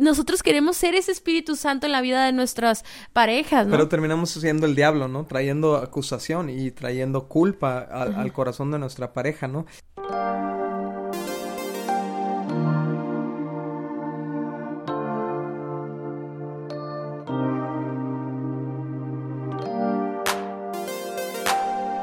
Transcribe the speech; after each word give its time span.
nosotros 0.00 0.42
queremos 0.42 0.78
ser 0.78 0.94
ese 0.94 1.12
Espíritu 1.12 1.56
Santo 1.56 1.84
en 1.86 1.92
la 1.92 2.00
vida 2.00 2.24
de 2.24 2.32
nuestras 2.32 2.84
parejas, 3.12 3.66
¿no? 3.66 3.72
Pero 3.72 3.88
terminamos 3.88 4.30
siendo 4.30 4.66
el 4.66 4.74
diablo, 4.74 5.08
¿no? 5.08 5.26
Trayendo 5.26 5.76
acusación 5.76 6.48
y 6.48 6.70
trayendo 6.70 7.28
culpa 7.28 7.80
al, 7.80 8.14
al 8.14 8.32
corazón 8.32 8.70
de 8.70 8.78
nuestra 8.78 9.12
pareja, 9.12 9.46
¿no? 9.46 9.66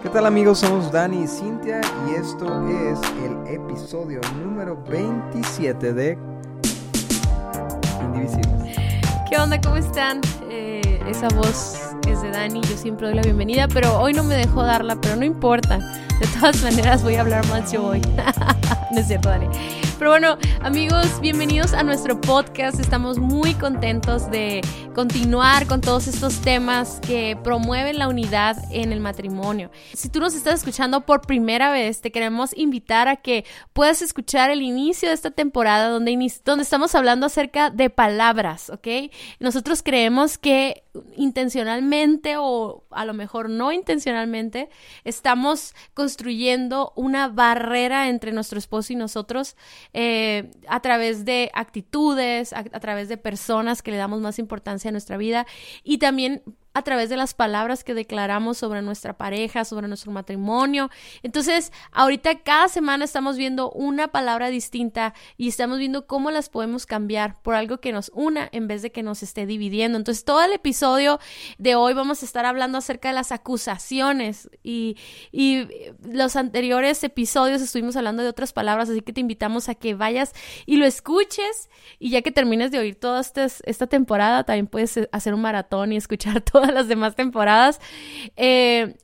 ¿Qué 0.04 0.10
tal 0.14 0.28
amigos? 0.28 0.60
Somos 0.60 0.92
Dani 0.92 1.24
y 1.24 1.28
Cintia 1.28 1.82
y 2.08 2.14
esto 2.14 2.46
es 2.70 3.00
el 3.26 3.56
episodio 3.56 4.22
número 4.40 4.82
27 4.84 5.94
de 5.94 6.37
¿Qué 9.30 9.38
onda? 9.38 9.60
¿Cómo 9.62 9.76
están? 9.76 10.22
Eh, 10.50 11.00
esa 11.08 11.28
voz 11.30 11.78
es 12.08 12.22
de 12.22 12.32
Dani, 12.32 12.62
yo 12.62 12.78
siempre 12.78 13.08
doy 13.08 13.16
la 13.16 13.22
bienvenida, 13.22 13.68
pero 13.68 14.00
hoy 14.00 14.14
no 14.14 14.24
me 14.24 14.36
dejó 14.36 14.64
darla, 14.64 14.96
pero 15.00 15.16
no 15.16 15.26
importa. 15.26 15.78
De 16.20 16.28
todas 16.40 16.62
maneras 16.64 17.04
voy 17.04 17.16
a 17.16 17.22
hablar 17.22 17.46
más 17.48 17.72
yo 17.72 17.86
hoy. 17.86 18.02
no 18.92 19.00
es 19.00 19.08
cierto, 19.08 19.30
Dani. 19.30 19.48
Pero 19.98 20.12
bueno, 20.12 20.38
amigos, 20.62 21.20
bienvenidos 21.22 21.74
a 21.74 21.82
nuestro 21.82 22.22
podcast. 22.22 22.80
Estamos 22.80 23.18
muy 23.18 23.56
contentos 23.56 24.30
de 24.30 24.62
continuar 24.94 25.66
con 25.66 25.82
todos 25.82 26.08
estos 26.08 26.40
temas 26.42 27.00
que 27.00 27.36
promueven 27.44 27.98
la 27.98 28.08
unidad 28.08 28.58
en 28.70 28.92
el 28.92 29.00
matrimonio. 29.00 29.72
Si 29.94 30.10
tú 30.10 30.20
nos 30.20 30.36
estás 30.36 30.60
escuchando 30.60 31.02
por 31.02 31.22
primera 31.22 31.72
vez, 31.72 32.02
te 32.02 32.12
queremos 32.12 32.56
invitar 32.56 33.08
a 33.08 33.16
que 33.16 33.44
puedas 33.74 34.04
escuchar 34.04 34.52
el 34.52 34.62
inicio 34.62 35.10
de 35.10 35.16
esta 35.16 35.32
temporada 35.32 35.90
donde, 35.90 36.16
donde 36.46 36.64
estamos 36.64 36.94
hablando 36.94 37.26
acerca 37.26 37.72
de 37.72 37.90
palabras, 37.90 38.70
¿ok? 38.70 39.12
Nosotros 39.40 39.82
creemos 39.82 40.38
que 40.38 40.84
intencionalmente 41.16 42.36
o 42.38 42.86
a 42.92 43.06
lo 43.06 43.14
mejor 43.14 43.50
no 43.50 43.72
intencionalmente 43.72 44.70
estamos 45.04 45.74
construyendo 45.94 46.94
una 46.96 47.28
barrera 47.28 48.10
entre 48.10 48.32
nuestro 48.32 48.60
esposo 48.60 48.94
y 48.94 48.96
nosotros 48.96 49.56
eh, 49.94 50.52
a 50.68 50.80
través 50.82 51.26
de 51.26 51.52
actitudes, 51.54 52.54
a, 52.54 52.60
a 52.60 52.80
través 52.80 53.10
de 53.10 53.18
personas 53.18 53.82
que 53.82 53.92
le 53.92 53.98
damos 53.98 54.22
más 54.22 54.40
importancia 54.40 54.90
a 54.90 54.92
nuestra 54.92 55.18
vida 55.18 55.46
y 55.84 55.98
también 55.98 56.44
a 56.78 56.84
través 56.84 57.10
de 57.10 57.18
las 57.18 57.34
palabras 57.34 57.84
que 57.84 57.96
declaramos 57.96 58.60
sobre 58.60 58.84
nuestra 58.84 59.18
pareja, 59.18 59.66
sobre 59.66 59.88
nuestro 59.88 60.12
matrimonio. 60.12 60.92
Entonces, 61.24 61.72
ahorita 61.92 62.44
cada 62.44 62.68
semana 62.68 63.04
estamos 63.04 63.36
viendo 63.36 63.72
una 63.72 64.10
palabra 64.10 64.50
distinta 64.50 65.16
y 65.38 65.48
estamos 65.48 65.80
viendo 65.80 66.06
cómo 66.06 66.30
las 66.30 66.50
podemos 66.50 66.86
cambiar 66.86 67.42
por 67.42 67.56
algo 67.56 67.80
que 67.80 67.92
nos 67.92 68.12
una 68.14 68.48
en 68.52 68.68
vez 68.68 68.84
de 68.84 68.92
que 68.92 69.02
nos 69.02 69.24
esté 69.24 69.48
dividiendo. 69.48 69.98
Entonces, 69.98 70.24
todo 70.24 70.44
el 70.44 70.54
episodio 70.54 71.20
de 71.58 71.74
hoy 71.74 71.96
vamos 71.96 72.22
a 72.22 72.26
estar 72.28 72.46
hablando 72.46 72.78
acerca 72.78 73.08
de 73.08 73.16
las 73.16 73.32
acusaciones 73.32 74.48
y, 74.62 74.98
los 76.12 76.36
anteriores 76.36 77.04
episodios 77.04 77.62
estuvimos 77.62 77.96
hablando 77.96 78.22
de 78.22 78.30
otras 78.30 78.54
palabras, 78.54 78.90
así 78.90 79.02
que 79.02 79.14
te 79.14 79.22
invitamos 79.22 79.70
a 79.70 79.76
que 79.76 79.96
vayas 79.96 80.34
y 80.66 80.76
lo 80.76 80.86
escuches 80.86 81.70
y 82.00 82.10
ya 82.10 82.22
que 82.22 82.32
termines 82.32 82.72
de 82.72 82.80
oír 82.80 82.96
toda 82.96 83.22
esta, 83.22 83.46
esta 83.46 83.88
temporada, 83.88 84.44
también 84.44 84.68
puedes 84.68 85.00
hacer 85.12 85.34
un 85.34 85.42
maratón 85.42 85.94
y 85.94 85.98
escuchar 85.98 86.42
todas 86.52 86.67
las 86.72 86.88
demás 86.88 87.16
temporadas. 87.16 87.80
Eh, 88.36 88.96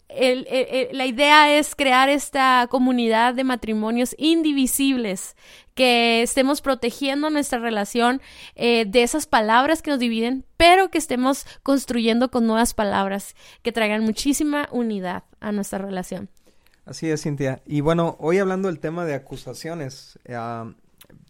la 0.91 1.05
idea 1.05 1.57
es 1.57 1.75
crear 1.75 2.09
esta 2.09 2.67
comunidad 2.69 3.33
de 3.33 3.43
matrimonios 3.43 4.15
indivisibles, 4.17 5.35
que 5.73 6.21
estemos 6.21 6.61
protegiendo 6.61 7.29
nuestra 7.29 7.59
relación 7.59 8.21
eh, 8.55 8.85
de 8.85 9.03
esas 9.03 9.25
palabras 9.25 9.81
que 9.81 9.91
nos 9.91 9.99
dividen, 9.99 10.45
pero 10.57 10.89
que 10.89 10.97
estemos 10.97 11.45
construyendo 11.63 12.29
con 12.29 12.45
nuevas 12.45 12.73
palabras 12.73 13.35
que 13.61 13.71
traigan 13.71 14.03
muchísima 14.03 14.67
unidad 14.71 15.23
a 15.39 15.51
nuestra 15.51 15.79
relación. 15.79 16.29
Así 16.85 17.09
es, 17.09 17.23
Cintia. 17.23 17.61
Y 17.65 17.81
bueno, 17.81 18.17
hoy 18.19 18.39
hablando 18.39 18.67
del 18.67 18.79
tema 18.79 19.05
de 19.05 19.13
acusaciones, 19.13 20.19
uh, 20.27 20.73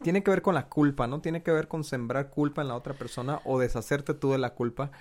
tiene 0.01 0.23
que 0.23 0.31
ver 0.31 0.41
con 0.41 0.55
la 0.55 0.67
culpa, 0.67 1.07
¿no? 1.07 1.21
Tiene 1.21 1.43
que 1.43 1.51
ver 1.51 1.67
con 1.67 1.83
sembrar 1.83 2.29
culpa 2.29 2.61
en 2.63 2.69
la 2.69 2.75
otra 2.75 2.95
persona 2.95 3.39
o 3.45 3.59
deshacerte 3.59 4.13
tú 4.13 4.31
de 4.31 4.39
la 4.39 4.51
culpa. 4.55 4.91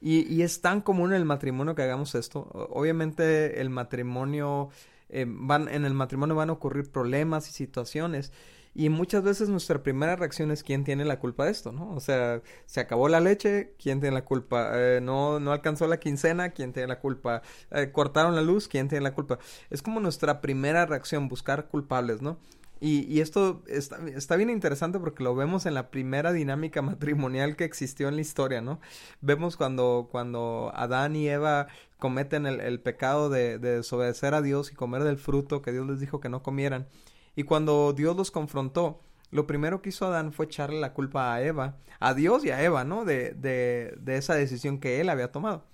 Y, 0.00 0.32
y, 0.32 0.42
es 0.42 0.60
tan 0.60 0.80
común 0.80 1.10
en 1.10 1.16
el 1.16 1.24
matrimonio 1.24 1.74
que 1.74 1.82
hagamos 1.82 2.14
esto. 2.14 2.48
Obviamente 2.70 3.60
el 3.60 3.68
matrimonio, 3.68 4.70
eh, 5.08 5.26
van, 5.28 5.68
en 5.68 5.84
el 5.84 5.94
matrimonio 5.94 6.36
van 6.36 6.50
a 6.50 6.52
ocurrir 6.52 6.90
problemas 6.90 7.48
y 7.48 7.52
situaciones. 7.52 8.32
Y 8.74 8.90
muchas 8.90 9.24
veces 9.24 9.48
nuestra 9.48 9.82
primera 9.82 10.14
reacción 10.14 10.52
es 10.52 10.62
quién 10.62 10.84
tiene 10.84 11.04
la 11.04 11.18
culpa 11.18 11.46
de 11.46 11.50
esto, 11.50 11.72
¿no? 11.72 11.90
O 11.96 12.00
sea, 12.00 12.42
se 12.66 12.78
acabó 12.78 13.08
la 13.08 13.18
leche, 13.18 13.74
¿quién 13.76 14.00
tiene 14.00 14.14
la 14.14 14.24
culpa? 14.24 14.70
Eh, 14.74 15.00
no, 15.02 15.40
no 15.40 15.50
alcanzó 15.50 15.88
la 15.88 15.98
quincena, 15.98 16.50
¿quién 16.50 16.72
tiene 16.72 16.86
la 16.86 17.00
culpa? 17.00 17.42
Eh, 17.72 17.90
cortaron 17.90 18.36
la 18.36 18.42
luz, 18.42 18.68
¿quién 18.68 18.86
tiene 18.88 19.02
la 19.02 19.14
culpa? 19.14 19.40
Es 19.70 19.82
como 19.82 19.98
nuestra 19.98 20.40
primera 20.40 20.86
reacción, 20.86 21.28
buscar 21.28 21.66
culpables, 21.66 22.22
¿no? 22.22 22.38
Y, 22.80 23.04
y 23.12 23.20
esto 23.20 23.62
está, 23.66 23.98
está, 24.08 24.36
bien 24.36 24.50
interesante 24.50 24.98
porque 24.98 25.24
lo 25.24 25.34
vemos 25.34 25.66
en 25.66 25.74
la 25.74 25.90
primera 25.90 26.32
dinámica 26.32 26.80
matrimonial 26.82 27.56
que 27.56 27.64
existió 27.64 28.08
en 28.08 28.14
la 28.16 28.20
historia, 28.20 28.60
¿no? 28.60 28.80
Vemos 29.20 29.56
cuando, 29.56 30.08
cuando 30.10 30.70
Adán 30.74 31.16
y 31.16 31.28
Eva 31.28 31.66
cometen 31.98 32.46
el, 32.46 32.60
el 32.60 32.80
pecado 32.80 33.30
de, 33.30 33.58
de, 33.58 33.76
desobedecer 33.76 34.34
a 34.34 34.42
Dios 34.42 34.70
y 34.70 34.76
comer 34.76 35.02
del 35.02 35.18
fruto 35.18 35.60
que 35.62 35.72
Dios 35.72 35.86
les 35.88 35.98
dijo 35.98 36.20
que 36.20 36.28
no 36.28 36.42
comieran. 36.42 36.86
Y 37.34 37.42
cuando 37.44 37.92
Dios 37.92 38.16
los 38.16 38.30
confrontó, 38.30 39.00
lo 39.30 39.46
primero 39.46 39.82
que 39.82 39.90
hizo 39.90 40.06
Adán 40.06 40.32
fue 40.32 40.46
echarle 40.46 40.80
la 40.80 40.94
culpa 40.94 41.34
a 41.34 41.42
Eva, 41.42 41.76
a 42.00 42.14
Dios 42.14 42.44
y 42.44 42.50
a 42.50 42.62
Eva, 42.62 42.84
¿no? 42.84 43.04
De, 43.04 43.32
de, 43.32 43.94
de 44.00 44.16
esa 44.16 44.34
decisión 44.34 44.78
que 44.78 45.00
él 45.00 45.08
había 45.08 45.32
tomado. 45.32 45.64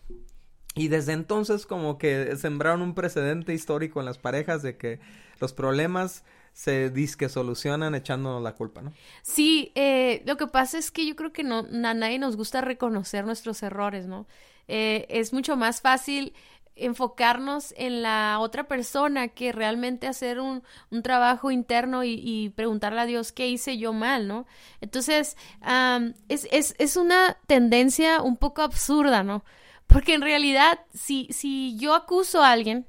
Y 0.75 0.89
desde 0.89 1.13
entonces 1.13 1.67
como 1.67 1.99
que 1.99 2.37
sembraron 2.37 2.83
un 2.83 2.95
precedente 2.95 3.55
histórico 3.55 4.01
en 4.01 4.07
las 4.07 4.19
parejas 4.19 4.63
de 4.63 4.77
que 4.77 5.01
los 5.39 5.53
problemas 5.53 6.25
se 6.55 6.93
que 7.19 7.29
solucionan 7.29 7.95
echándonos 7.97 8.41
la 8.43 8.55
culpa, 8.55 8.81
¿no? 8.81 8.93
Sí, 9.23 9.73
eh, 9.75 10.23
lo 10.25 10.37
que 10.37 10.47
pasa 10.47 10.79
es 10.79 10.91
que 10.91 11.05
yo 11.05 11.17
creo 11.17 11.33
que 11.33 11.43
no, 11.43 11.59
a 11.59 11.95
nadie 11.95 12.19
nos 12.19 12.37
gusta 12.37 12.61
reconocer 12.61 13.27
nuestros 13.27 13.63
errores, 13.63 14.07
¿no? 14.07 14.27
Eh, 14.69 15.05
es 15.11 15.33
mucho 15.33 15.57
más 15.57 15.81
fácil 15.81 16.33
enfocarnos 16.77 17.75
en 17.77 18.03
la 18.03 18.39
otra 18.41 18.65
persona 18.65 19.29
que 19.29 19.53
realmente 19.53 20.07
hacer 20.07 20.41
un, 20.41 20.63
un 20.91 21.03
trabajo 21.03 21.51
interno 21.51 22.05
y, 22.05 22.21
y, 22.23 22.51
preguntarle 22.51 23.01
a 23.01 23.07
Dios 23.07 23.33
qué 23.33 23.49
hice 23.49 23.77
yo 23.77 23.93
mal, 23.93 24.27
¿no? 24.27 24.47
Entonces, 24.81 25.37
um, 25.61 26.15
es, 26.29 26.49
es, 26.51 26.75
es 26.79 26.97
una 26.97 27.37
tendencia 27.47 28.23
un 28.23 28.37
poco 28.37 28.63
absurda, 28.63 29.23
¿no? 29.23 29.45
Porque 29.87 30.15
en 30.15 30.23
realidad, 30.23 30.81
si, 30.95 31.29
si 31.31 31.77
yo 31.79 31.95
acuso 31.95 32.43
a 32.43 32.51
alguien, 32.51 32.87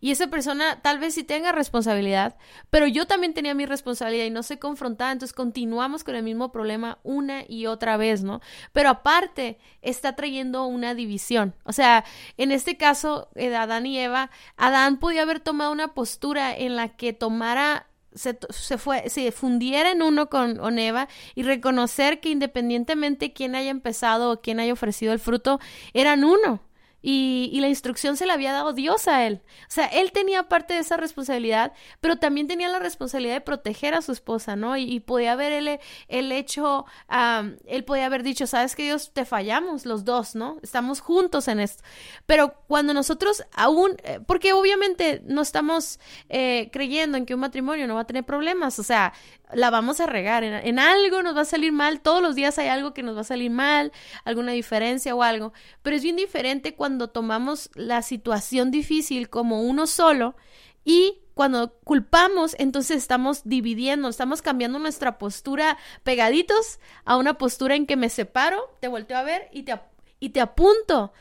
y 0.00 0.10
esa 0.10 0.28
persona 0.28 0.80
tal 0.82 0.98
vez 0.98 1.14
sí 1.14 1.24
tenga 1.24 1.52
responsabilidad, 1.52 2.36
pero 2.70 2.86
yo 2.86 3.06
también 3.06 3.34
tenía 3.34 3.54
mi 3.54 3.66
responsabilidad 3.66 4.24
y 4.24 4.30
no 4.30 4.42
se 4.42 4.58
confrontaba, 4.58 5.12
entonces 5.12 5.34
continuamos 5.34 6.04
con 6.04 6.14
el 6.14 6.22
mismo 6.22 6.52
problema 6.52 6.98
una 7.02 7.44
y 7.48 7.66
otra 7.66 7.96
vez, 7.96 8.22
¿no? 8.22 8.40
Pero 8.72 8.90
aparte 8.90 9.58
está 9.82 10.14
trayendo 10.14 10.66
una 10.66 10.94
división. 10.94 11.54
O 11.64 11.72
sea, 11.72 12.04
en 12.36 12.52
este 12.52 12.76
caso, 12.76 13.28
de 13.34 13.46
eh, 13.46 13.56
Adán 13.56 13.86
y 13.86 13.98
Eva, 13.98 14.30
Adán 14.56 14.98
podía 14.98 15.22
haber 15.22 15.40
tomado 15.40 15.72
una 15.72 15.94
postura 15.94 16.56
en 16.56 16.76
la 16.76 16.96
que 16.96 17.12
tomara 17.12 17.86
se, 18.14 18.38
se, 18.48 18.78
fue, 18.78 19.10
se 19.10 19.30
fundiera 19.30 19.90
en 19.90 20.02
uno 20.02 20.30
con, 20.30 20.56
con, 20.56 20.78
Eva 20.78 21.06
y 21.34 21.42
reconocer 21.42 22.20
que 22.20 22.30
independientemente 22.30 23.34
quién 23.34 23.54
haya 23.54 23.70
empezado 23.70 24.32
o 24.32 24.40
quién 24.40 24.58
haya 24.58 24.72
ofrecido 24.72 25.12
el 25.12 25.20
fruto, 25.20 25.60
eran 25.92 26.24
uno 26.24 26.62
y, 27.02 27.50
y, 27.52 27.60
la 27.60 27.68
instrucción 27.68 28.16
se 28.16 28.26
la 28.26 28.34
había 28.34 28.52
dado 28.52 28.72
Dios 28.72 29.06
a 29.08 29.26
él. 29.26 29.42
O 29.68 29.70
sea, 29.70 29.86
él 29.86 30.12
tenía 30.12 30.44
parte 30.44 30.74
de 30.74 30.80
esa 30.80 30.96
responsabilidad, 30.96 31.72
pero 32.00 32.16
también 32.16 32.46
tenía 32.46 32.68
la 32.68 32.78
responsabilidad 32.78 33.34
de 33.34 33.40
proteger 33.40 33.94
a 33.94 34.02
su 34.02 34.12
esposa, 34.12 34.56
¿no? 34.56 34.76
Y, 34.76 34.82
y 34.84 35.00
podía 35.00 35.32
haber 35.32 35.52
él, 35.52 35.78
el 36.08 36.32
hecho, 36.32 36.86
um, 37.10 37.56
él 37.66 37.84
podía 37.84 38.06
haber 38.06 38.22
dicho, 38.22 38.46
sabes 38.46 38.74
que 38.74 38.84
Dios 38.84 39.12
te 39.12 39.24
fallamos 39.24 39.86
los 39.86 40.04
dos, 40.04 40.34
¿no? 40.34 40.58
Estamos 40.62 41.00
juntos 41.00 41.48
en 41.48 41.60
esto. 41.60 41.82
Pero 42.26 42.54
cuando 42.66 42.94
nosotros 42.94 43.44
aún, 43.52 43.96
eh, 44.02 44.20
porque 44.26 44.52
obviamente 44.52 45.22
no 45.24 45.42
estamos 45.42 46.00
eh, 46.28 46.70
creyendo 46.72 47.16
en 47.18 47.26
que 47.26 47.34
un 47.34 47.40
matrimonio 47.40 47.86
no 47.86 47.94
va 47.94 48.02
a 48.02 48.06
tener 48.06 48.24
problemas, 48.24 48.78
o 48.78 48.82
sea, 48.82 49.12
la 49.52 49.70
vamos 49.70 50.00
a 50.00 50.06
regar, 50.06 50.44
en, 50.44 50.54
en, 50.54 50.78
algo 50.78 51.22
nos 51.22 51.36
va 51.36 51.42
a 51.42 51.44
salir 51.44 51.72
mal, 51.72 52.00
todos 52.00 52.22
los 52.22 52.34
días 52.34 52.58
hay 52.58 52.68
algo 52.68 52.94
que 52.94 53.02
nos 53.02 53.16
va 53.16 53.20
a 53.20 53.24
salir 53.24 53.50
mal, 53.50 53.92
alguna 54.24 54.52
diferencia 54.52 55.14
o 55.14 55.22
algo, 55.22 55.52
pero 55.82 55.96
es 55.96 56.02
bien 56.02 56.16
diferente 56.16 56.74
cuando 56.74 57.08
tomamos 57.08 57.70
la 57.74 58.02
situación 58.02 58.70
difícil 58.70 59.30
como 59.30 59.62
uno 59.62 59.86
solo 59.86 60.36
y 60.84 61.20
cuando 61.36 61.74
culpamos, 61.84 62.56
entonces 62.58 62.96
estamos 62.96 63.42
dividiendo, 63.44 64.08
estamos 64.08 64.40
cambiando 64.40 64.78
nuestra 64.78 65.18
postura 65.18 65.76
pegaditos 66.02 66.80
a 67.04 67.18
una 67.18 67.34
postura 67.34 67.74
en 67.74 67.86
que 67.86 67.96
me 67.96 68.08
separo, 68.08 68.74
te 68.80 68.88
volteo 68.88 69.18
a 69.18 69.22
ver 69.22 69.50
y 69.52 69.64
te, 69.64 69.78
y 70.18 70.30
te 70.30 70.40
apunto. 70.40 71.12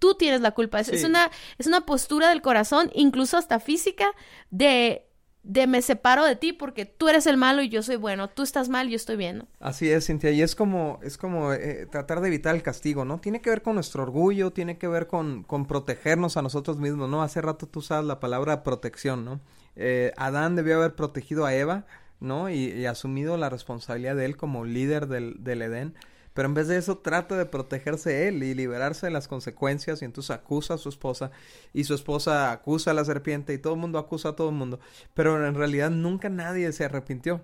Tú 0.00 0.14
tienes 0.14 0.40
la 0.40 0.50
culpa. 0.50 0.80
Es, 0.80 0.88
sí. 0.88 0.96
es, 0.96 1.04
una, 1.04 1.30
es 1.58 1.68
una 1.68 1.82
postura 1.86 2.30
del 2.30 2.42
corazón, 2.42 2.90
incluso 2.94 3.36
hasta 3.36 3.60
física, 3.60 4.12
de 4.50 5.06
de 5.44 5.66
me 5.66 5.82
separo 5.82 6.24
de 6.24 6.36
ti 6.36 6.52
porque 6.52 6.86
tú 6.86 7.08
eres 7.08 7.26
el 7.26 7.36
malo 7.36 7.62
y 7.62 7.68
yo 7.68 7.82
soy 7.82 7.96
bueno, 7.96 8.28
tú 8.28 8.42
estás 8.42 8.68
mal 8.68 8.88
y 8.88 8.92
yo 8.92 8.96
estoy 8.96 9.16
bien. 9.16 9.46
Así 9.60 9.90
es, 9.90 10.06
Cintia, 10.06 10.30
y 10.30 10.42
es 10.42 10.54
como, 10.54 10.98
es 11.02 11.18
como 11.18 11.52
eh, 11.52 11.86
tratar 11.90 12.20
de 12.20 12.28
evitar 12.28 12.54
el 12.54 12.62
castigo, 12.62 13.04
¿no? 13.04 13.20
Tiene 13.20 13.40
que 13.40 13.50
ver 13.50 13.62
con 13.62 13.74
nuestro 13.74 14.02
orgullo, 14.02 14.52
tiene 14.52 14.78
que 14.78 14.88
ver 14.88 15.06
con, 15.06 15.44
con 15.44 15.66
protegernos 15.66 16.36
a 16.36 16.42
nosotros 16.42 16.78
mismos, 16.78 17.08
¿no? 17.10 17.22
Hace 17.22 17.42
rato 17.42 17.66
tú 17.66 17.80
usabas 17.80 18.06
la 18.06 18.20
palabra 18.20 18.62
protección, 18.62 19.24
¿no? 19.24 19.40
Eh, 19.76 20.12
Adán 20.16 20.56
debió 20.56 20.76
haber 20.76 20.94
protegido 20.94 21.44
a 21.44 21.54
Eva, 21.54 21.84
¿no? 22.20 22.48
Y, 22.48 22.70
y, 22.70 22.86
asumido 22.86 23.36
la 23.36 23.50
responsabilidad 23.50 24.16
de 24.16 24.24
él 24.24 24.36
como 24.38 24.64
líder 24.64 25.08
del, 25.08 25.44
del 25.44 25.62
Edén. 25.62 25.94
Pero 26.34 26.48
en 26.48 26.54
vez 26.54 26.68
de 26.68 26.76
eso 26.76 26.98
trata 26.98 27.36
de 27.36 27.46
protegerse 27.46 28.28
él 28.28 28.42
y 28.42 28.54
liberarse 28.54 29.06
de 29.06 29.12
las 29.12 29.28
consecuencias 29.28 30.02
y 30.02 30.04
entonces 30.04 30.32
acusa 30.32 30.74
a 30.74 30.78
su 30.78 30.88
esposa 30.88 31.30
y 31.72 31.84
su 31.84 31.94
esposa 31.94 32.50
acusa 32.50 32.90
a 32.90 32.94
la 32.94 33.04
serpiente 33.04 33.54
y 33.54 33.58
todo 33.58 33.74
el 33.74 33.80
mundo 33.80 33.98
acusa 33.98 34.30
a 34.30 34.36
todo 34.36 34.48
el 34.50 34.56
mundo. 34.56 34.80
Pero 35.14 35.46
en 35.46 35.54
realidad 35.54 35.90
nunca 35.90 36.28
nadie 36.28 36.70
se 36.72 36.84
arrepintió 36.84 37.40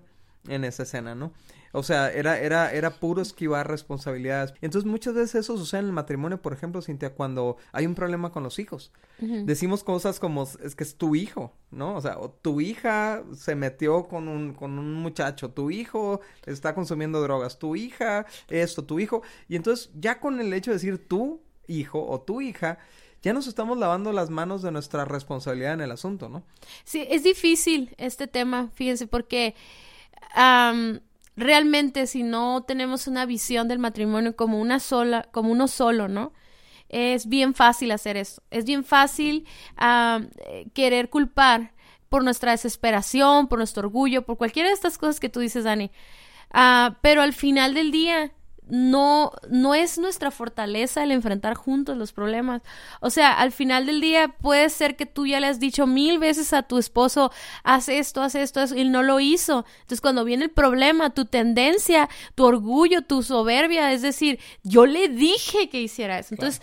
en 0.49 0.65
esa 0.65 0.83
escena, 0.83 1.15
¿no? 1.15 1.33
O 1.72 1.82
sea, 1.82 2.11
era, 2.11 2.38
era, 2.38 2.72
era 2.72 2.90
puro 2.90 3.22
esquivar 3.22 3.69
responsabilidades. 3.69 4.55
Entonces, 4.61 4.90
muchas 4.90 5.14
veces 5.14 5.37
eso 5.37 5.56
sucede 5.56 5.81
en 5.81 5.87
el 5.87 5.93
matrimonio, 5.93 6.43
por 6.43 6.52
ejemplo, 6.52 6.82
Cintia, 6.82 7.14
cuando 7.14 7.56
hay 7.72 7.87
un 7.87 7.94
problema 7.94 8.32
con 8.32 8.43
los 8.43 8.58
hijos. 8.58 8.93
Decimos 9.19 9.84
cosas 9.84 10.19
como, 10.19 10.49
es 10.62 10.75
que 10.75 10.82
es 10.82 10.96
tu 10.96 11.14
hijo, 11.14 11.52
¿no? 11.70 11.94
O 11.94 12.00
sea, 12.00 12.19
o 12.19 12.31
tu 12.31 12.62
hija 12.62 13.22
se 13.34 13.55
metió 13.55 14.08
con 14.08 14.28
un, 14.28 14.55
con 14.55 14.78
un 14.78 14.94
muchacho, 14.94 15.50
tu 15.50 15.70
hijo 15.70 16.20
está 16.46 16.75
consumiendo 16.75 17.20
drogas, 17.20 17.58
tu 17.58 17.76
hija, 17.76 18.25
esto, 18.49 18.84
tu 18.84 18.99
hijo. 18.99 19.22
Y 19.46 19.56
entonces, 19.56 19.90
ya 19.94 20.20
con 20.20 20.40
el 20.40 20.52
hecho 20.55 20.70
de 20.70 20.76
decir 20.76 21.06
tu 21.06 21.43
hijo 21.67 22.05
o 22.05 22.22
tu 22.22 22.40
hija, 22.40 22.78
ya 23.22 23.32
nos 23.32 23.46
estamos 23.46 23.76
lavando 23.78 24.12
las 24.12 24.31
manos 24.31 24.62
de 24.62 24.70
nuestra 24.72 25.05
responsabilidad 25.05 25.75
en 25.75 25.82
el 25.82 25.90
asunto, 25.90 26.28
¿no? 26.28 26.43
Sí, 26.84 27.06
es 27.11 27.22
difícil 27.22 27.94
este 27.99 28.26
tema, 28.26 28.70
fíjense, 28.72 29.06
porque 29.06 29.55
realmente 31.41 32.07
si 32.07 32.23
no 32.23 32.63
tenemos 32.63 33.07
una 33.09 33.27
visión 33.27 33.67
del 33.67 33.79
matrimonio 33.79 34.37
como 34.37 34.61
una 34.61 34.79
sola, 34.79 35.29
como 35.33 35.51
uno 35.51 35.67
solo, 35.67 36.07
¿no? 36.07 36.33
Es 36.89 37.29
bien 37.29 37.55
fácil 37.55 37.91
hacer 37.91 38.17
eso. 38.17 38.43
Es 38.51 38.65
bien 38.65 38.85
fácil 38.85 39.47
querer 40.75 41.11
culpar 41.11 41.73
por 42.09 42.25
nuestra 42.25 42.51
desesperación, 42.51 43.47
por 43.49 43.59
nuestro 43.59 43.87
orgullo, 43.87 44.23
por 44.23 44.37
cualquiera 44.37 44.69
de 44.69 44.75
estas 44.75 44.99
cosas 44.99 45.21
que 45.21 45.29
tú 45.29 45.41
dices, 45.41 45.65
Dani. 45.65 45.91
Ah, 46.53 46.99
pero 47.01 47.23
al 47.23 47.33
final 47.33 47.75
del 47.75 47.93
día, 47.93 48.33
no, 48.70 49.32
no 49.49 49.75
es 49.75 49.99
nuestra 49.99 50.31
fortaleza 50.31 51.02
el 51.02 51.11
enfrentar 51.11 51.55
juntos 51.55 51.96
los 51.96 52.12
problemas. 52.12 52.62
O 53.00 53.11
sea, 53.11 53.32
al 53.32 53.52
final 53.52 53.87
del 53.87 54.00
día 54.00 54.28
puede 54.28 54.70
ser 54.70 54.96
que 54.96 55.06
tú 55.06 55.26
ya 55.26 55.40
le 55.40 55.49
has 55.49 55.58
dicho 55.58 55.87
mil 55.87 56.19
veces 56.19 56.52
a 56.52 56.62
tu 56.62 56.78
esposo, 56.78 57.32
haz 57.64 57.88
esto, 57.88 58.22
haz 58.22 58.34
esto, 58.34 58.61
y 58.75 58.81
él 58.81 58.93
no 58.93 59.02
lo 59.02 59.20
hizo. 59.20 59.64
Entonces, 59.81 60.00
cuando 60.00 60.25
viene 60.25 60.44
el 60.44 60.50
problema, 60.50 61.11
tu 61.11 61.25
tendencia, 61.25 62.08
tu 62.34 62.44
orgullo, 62.44 63.02
tu 63.02 63.22
soberbia, 63.22 63.93
es 63.93 64.02
decir, 64.02 64.38
yo 64.62 64.87
le 64.87 65.08
dije 65.08 65.69
que 65.69 65.82
hiciera 65.82 66.19
eso. 66.19 66.34
Entonces, 66.34 66.62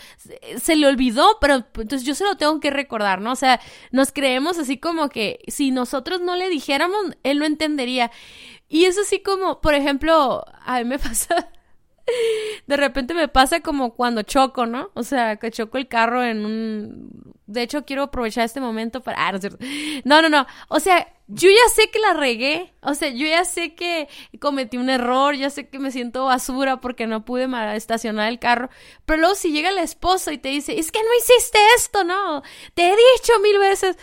se, 0.62 0.76
le 0.76 0.88
olvidó, 0.88 1.38
pero 1.42 1.56
entonces 1.56 2.04
yo 2.04 2.16
se 2.16 2.24
lo 2.24 2.38
tengo 2.38 2.60
que 2.60 2.70
recordar, 2.70 3.22
¿no? 3.22 3.34
O 3.34 3.36
sea, 3.36 3.60
nos 3.92 4.12
creemos 4.12 4.58
así 4.58 4.78
como 4.78 5.10
que 5.10 5.40
si 5.48 5.72
nosotros 5.72 6.22
no 6.22 6.36
le 6.36 6.50
dijéramos, 6.50 6.98
él 7.24 7.40
no 7.40 7.46
entendería. 7.46 8.12
Y 8.70 8.86
es 8.86 8.98
así 8.98 9.20
como, 9.20 9.62
por 9.62 9.74
ejemplo, 9.74 10.46
a 10.66 10.80
mí 10.80 10.86
me 10.86 11.00
pasa 11.00 11.50
de 12.68 12.78
repente 12.78 13.14
me 13.14 13.28
pasa 13.28 13.62
como 13.62 13.94
cuando 13.94 14.22
choco, 14.24 14.66
¿no? 14.66 14.92
O 14.94 15.04
sea, 15.04 15.38
que 15.38 15.52
choco 15.52 15.78
el 15.78 15.88
carro 15.88 16.24
en 16.24 16.46
un... 16.46 17.36
De 17.46 17.62
hecho, 17.62 17.86
quiero 17.86 18.04
aprovechar 18.04 18.44
este 18.46 18.60
momento 18.60 19.02
para... 19.02 19.28
Ah, 19.28 19.32
no, 19.32 19.40
no, 20.04 20.22
no, 20.22 20.30
no. 20.30 20.48
O 20.68 20.80
sea, 20.80 21.08
yo 21.28 21.50
ya 21.50 21.70
sé 21.74 21.90
que 21.90 22.00
la 22.00 22.14
regué. 22.14 22.74
O 22.82 22.94
sea, 22.94 23.10
yo 23.10 23.26
ya 23.28 23.46
sé 23.46 23.76
que 23.76 24.08
cometí 24.40 24.78
un 24.78 24.90
error, 24.90 25.36
ya 25.36 25.50
sé 25.50 25.70
que 25.70 25.80
me 25.80 25.92
siento 25.92 26.26
basura 26.26 26.82
porque 26.82 27.08
no 27.08 27.24
pude 27.26 27.48
estacionar 27.76 28.30
el 28.30 28.40
carro. 28.40 28.70
Pero 29.06 29.20
luego 29.20 29.36
si 29.36 29.52
llega 29.52 29.72
la 29.72 29.84
esposa 29.84 30.34
y 30.34 30.38
te 30.38 30.50
dice, 30.50 30.78
es 30.78 30.92
que 30.92 31.00
no 31.00 31.10
hiciste 31.18 31.58
esto, 31.76 32.04
¿no? 32.04 32.44
Te 32.74 32.90
he 32.90 32.96
dicho 32.96 33.34
mil 33.42 33.60
veces. 33.60 33.98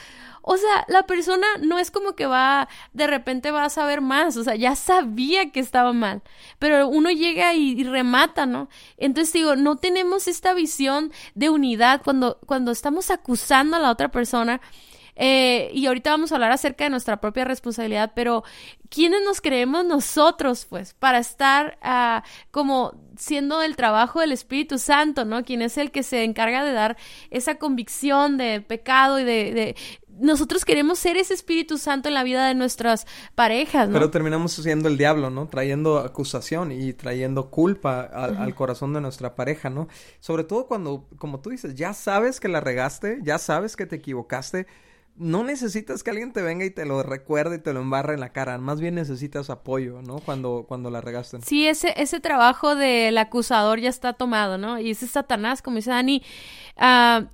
O 0.46 0.58
sea, 0.58 0.84
la 0.88 1.04
persona 1.06 1.46
no 1.62 1.78
es 1.78 1.90
como 1.90 2.14
que 2.14 2.26
va, 2.26 2.68
de 2.92 3.06
repente 3.06 3.50
va 3.50 3.64
a 3.64 3.70
saber 3.70 4.02
más, 4.02 4.36
o 4.36 4.44
sea, 4.44 4.54
ya 4.54 4.76
sabía 4.76 5.50
que 5.52 5.58
estaba 5.58 5.94
mal, 5.94 6.20
pero 6.58 6.86
uno 6.86 7.10
llega 7.10 7.54
y, 7.54 7.82
remata, 7.82 8.44
¿no? 8.44 8.68
Entonces 8.98 9.32
digo, 9.32 9.56
no 9.56 9.76
tenemos 9.76 10.28
esta 10.28 10.52
visión 10.52 11.12
de 11.34 11.48
unidad 11.48 12.02
cuando, 12.04 12.38
cuando 12.44 12.72
estamos 12.72 13.10
acusando 13.10 13.76
a 13.76 13.80
la 13.80 13.90
otra 13.90 14.10
persona. 14.10 14.60
Eh, 15.16 15.70
y 15.72 15.86
ahorita 15.86 16.10
vamos 16.10 16.32
a 16.32 16.34
hablar 16.34 16.50
acerca 16.50 16.84
de 16.84 16.90
nuestra 16.90 17.20
propia 17.20 17.44
responsabilidad, 17.44 18.12
pero 18.16 18.42
¿quiénes 18.90 19.22
nos 19.24 19.40
creemos 19.40 19.84
nosotros, 19.84 20.66
pues, 20.68 20.94
para 20.94 21.18
estar 21.18 21.78
uh, 21.84 22.26
como 22.50 22.94
siendo 23.16 23.62
el 23.62 23.76
trabajo 23.76 24.20
del 24.20 24.32
Espíritu 24.32 24.78
Santo, 24.78 25.24
¿no? 25.24 25.44
Quien 25.44 25.62
es 25.62 25.78
el 25.78 25.92
que 25.92 26.02
se 26.02 26.24
encarga 26.24 26.64
de 26.64 26.72
dar 26.72 26.96
esa 27.30 27.56
convicción 27.56 28.36
de 28.36 28.60
pecado 28.60 29.20
y 29.20 29.24
de, 29.24 29.52
de 29.52 29.76
nosotros 30.18 30.64
queremos 30.64 30.98
ser 30.98 31.16
ese 31.16 31.34
Espíritu 31.34 31.78
Santo 31.78 32.08
en 32.08 32.14
la 32.14 32.22
vida 32.22 32.46
de 32.46 32.54
nuestras 32.54 33.06
parejas, 33.34 33.88
¿no? 33.88 33.94
Pero 33.94 34.10
terminamos 34.10 34.52
siendo 34.52 34.88
el 34.88 34.96
diablo, 34.96 35.30
¿no? 35.30 35.48
Trayendo 35.48 35.98
acusación 35.98 36.72
y 36.72 36.92
trayendo 36.92 37.50
culpa 37.50 38.02
al, 38.02 38.36
al, 38.36 38.54
corazón 38.54 38.92
de 38.92 39.00
nuestra 39.00 39.34
pareja, 39.34 39.70
¿no? 39.70 39.88
Sobre 40.20 40.44
todo 40.44 40.66
cuando, 40.66 41.08
como 41.18 41.40
tú 41.40 41.50
dices, 41.50 41.74
ya 41.74 41.92
sabes 41.92 42.40
que 42.40 42.48
la 42.48 42.60
regaste, 42.60 43.18
ya 43.22 43.38
sabes 43.38 43.76
que 43.76 43.86
te 43.86 43.96
equivocaste, 43.96 44.66
no 45.16 45.44
necesitas 45.44 46.02
que 46.02 46.10
alguien 46.10 46.32
te 46.32 46.42
venga 46.42 46.64
y 46.64 46.70
te 46.70 46.84
lo 46.84 47.02
recuerde 47.02 47.56
y 47.56 47.58
te 47.60 47.72
lo 47.72 47.80
embarre 47.80 48.14
en 48.14 48.20
la 48.20 48.30
cara, 48.30 48.58
más 48.58 48.80
bien 48.80 48.96
necesitas 48.96 49.48
apoyo, 49.48 50.02
¿no? 50.02 50.18
Cuando, 50.18 50.64
cuando 50.66 50.90
la 50.90 51.00
regaste. 51.00 51.40
Sí, 51.42 51.68
ese, 51.68 51.94
ese 51.96 52.18
trabajo 52.18 52.74
del 52.74 53.16
acusador 53.18 53.78
ya 53.78 53.90
está 53.90 54.14
tomado, 54.14 54.58
¿no? 54.58 54.80
Y 54.80 54.90
ese 54.90 55.06
Satanás, 55.06 55.62
como 55.62 55.76
dice 55.76 55.90
Dani, 55.90 56.22
uh, 56.76 57.26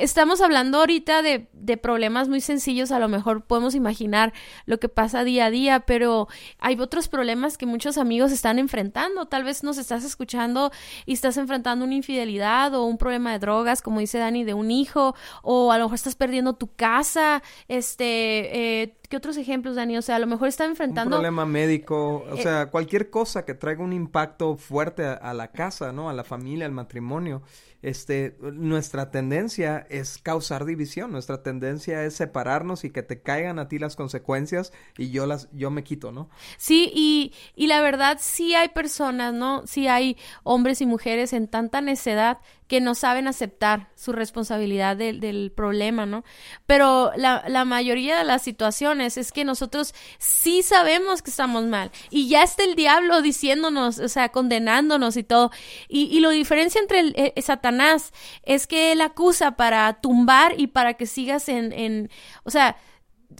estamos 0.00 0.40
hablando 0.40 0.78
ahorita 0.78 1.22
de, 1.22 1.48
de, 1.52 1.76
problemas 1.76 2.28
muy 2.28 2.40
sencillos, 2.40 2.90
a 2.90 2.98
lo 2.98 3.08
mejor 3.08 3.44
podemos 3.44 3.74
imaginar 3.74 4.32
lo 4.66 4.78
que 4.78 4.88
pasa 4.88 5.24
día 5.24 5.46
a 5.46 5.50
día, 5.50 5.80
pero 5.80 6.28
hay 6.58 6.78
otros 6.78 7.08
problemas 7.08 7.58
que 7.58 7.66
muchos 7.66 7.98
amigos 7.98 8.32
están 8.32 8.58
enfrentando. 8.58 9.26
Tal 9.26 9.44
vez 9.44 9.62
nos 9.62 9.78
estás 9.78 10.04
escuchando 10.04 10.70
y 11.06 11.12
estás 11.12 11.36
enfrentando 11.36 11.84
una 11.84 11.94
infidelidad 11.94 12.74
o 12.74 12.84
un 12.84 12.98
problema 12.98 13.32
de 13.32 13.38
drogas, 13.38 13.82
como 13.82 14.00
dice 14.00 14.18
Dani, 14.18 14.44
de 14.44 14.54
un 14.54 14.70
hijo, 14.70 15.14
o 15.42 15.72
a 15.72 15.78
lo 15.78 15.84
mejor 15.84 15.96
estás 15.96 16.14
perdiendo 16.14 16.54
tu 16.54 16.74
casa, 16.74 17.42
este, 17.68 18.82
eh, 18.82 18.96
¿qué 19.14 19.18
otros 19.18 19.36
ejemplos, 19.36 19.76
Dani? 19.76 19.96
O 19.96 20.02
sea, 20.02 20.16
a 20.16 20.18
lo 20.18 20.26
mejor 20.26 20.48
está 20.48 20.64
enfrentando... 20.64 21.14
Un 21.14 21.20
problema 21.20 21.46
médico, 21.46 22.26
o 22.28 22.34
eh, 22.34 22.42
sea, 22.42 22.66
cualquier 22.72 23.10
cosa 23.10 23.44
que 23.44 23.54
traiga 23.54 23.84
un 23.84 23.92
impacto 23.92 24.56
fuerte 24.56 25.04
a 25.04 25.32
la 25.34 25.52
casa, 25.52 25.92
¿no? 25.92 26.10
A 26.10 26.12
la 26.12 26.24
familia, 26.24 26.66
al 26.66 26.72
matrimonio 26.72 27.42
este, 27.84 28.34
nuestra 28.40 29.10
tendencia 29.10 29.86
es 29.90 30.16
causar 30.16 30.64
división, 30.64 31.12
nuestra 31.12 31.42
tendencia 31.42 32.02
es 32.04 32.14
separarnos 32.14 32.82
y 32.84 32.90
que 32.90 33.02
te 33.02 33.20
caigan 33.20 33.58
a 33.58 33.68
ti 33.68 33.78
las 33.78 33.94
consecuencias 33.94 34.72
y 34.96 35.10
yo 35.10 35.26
las, 35.26 35.50
yo 35.52 35.70
me 35.70 35.84
quito, 35.84 36.10
¿no? 36.10 36.30
Sí, 36.56 36.90
y, 36.94 37.34
y 37.54 37.66
la 37.66 37.82
verdad 37.82 38.16
sí 38.20 38.54
hay 38.54 38.68
personas, 38.68 39.34
¿no? 39.34 39.66
Sí 39.66 39.86
hay 39.86 40.16
hombres 40.44 40.80
y 40.80 40.86
mujeres 40.86 41.34
en 41.34 41.46
tanta 41.46 41.82
necedad 41.82 42.38
que 42.66 42.80
no 42.80 42.94
saben 42.94 43.28
aceptar 43.28 43.88
su 43.94 44.12
responsabilidad 44.12 44.96
del 44.96 45.52
problema, 45.54 46.06
¿no? 46.06 46.24
Pero 46.66 47.12
la, 47.16 47.44
la, 47.46 47.64
mayoría 47.64 48.16
de 48.16 48.24
las 48.24 48.42
situaciones 48.42 49.16
es 49.18 49.32
que 49.32 49.44
nosotros 49.44 49.94
sí 50.18 50.62
sabemos 50.62 51.22
que 51.22 51.30
estamos 51.30 51.64
mal 51.64 51.90
y 52.10 52.28
ya 52.28 52.42
está 52.42 52.64
el 52.64 52.74
diablo 52.74 53.20
diciéndonos, 53.20 53.98
o 53.98 54.08
sea, 54.08 54.30
condenándonos 54.30 55.16
y 55.16 55.24
todo. 55.24 55.50
Y, 55.88 56.04
y 56.04 56.20
lo 56.20 56.30
diferencia 56.30 56.80
entre 56.80 57.00
el, 57.00 57.14
eh, 57.16 57.34
Satanás 57.42 58.12
es 58.44 58.66
que 58.66 58.92
él 58.92 59.02
acusa 59.02 59.52
para 59.52 60.00
tumbar 60.00 60.54
y 60.58 60.68
para 60.68 60.94
que 60.94 61.06
sigas 61.06 61.48
en, 61.48 61.72
en 61.72 62.10
o 62.44 62.50
sea, 62.50 62.76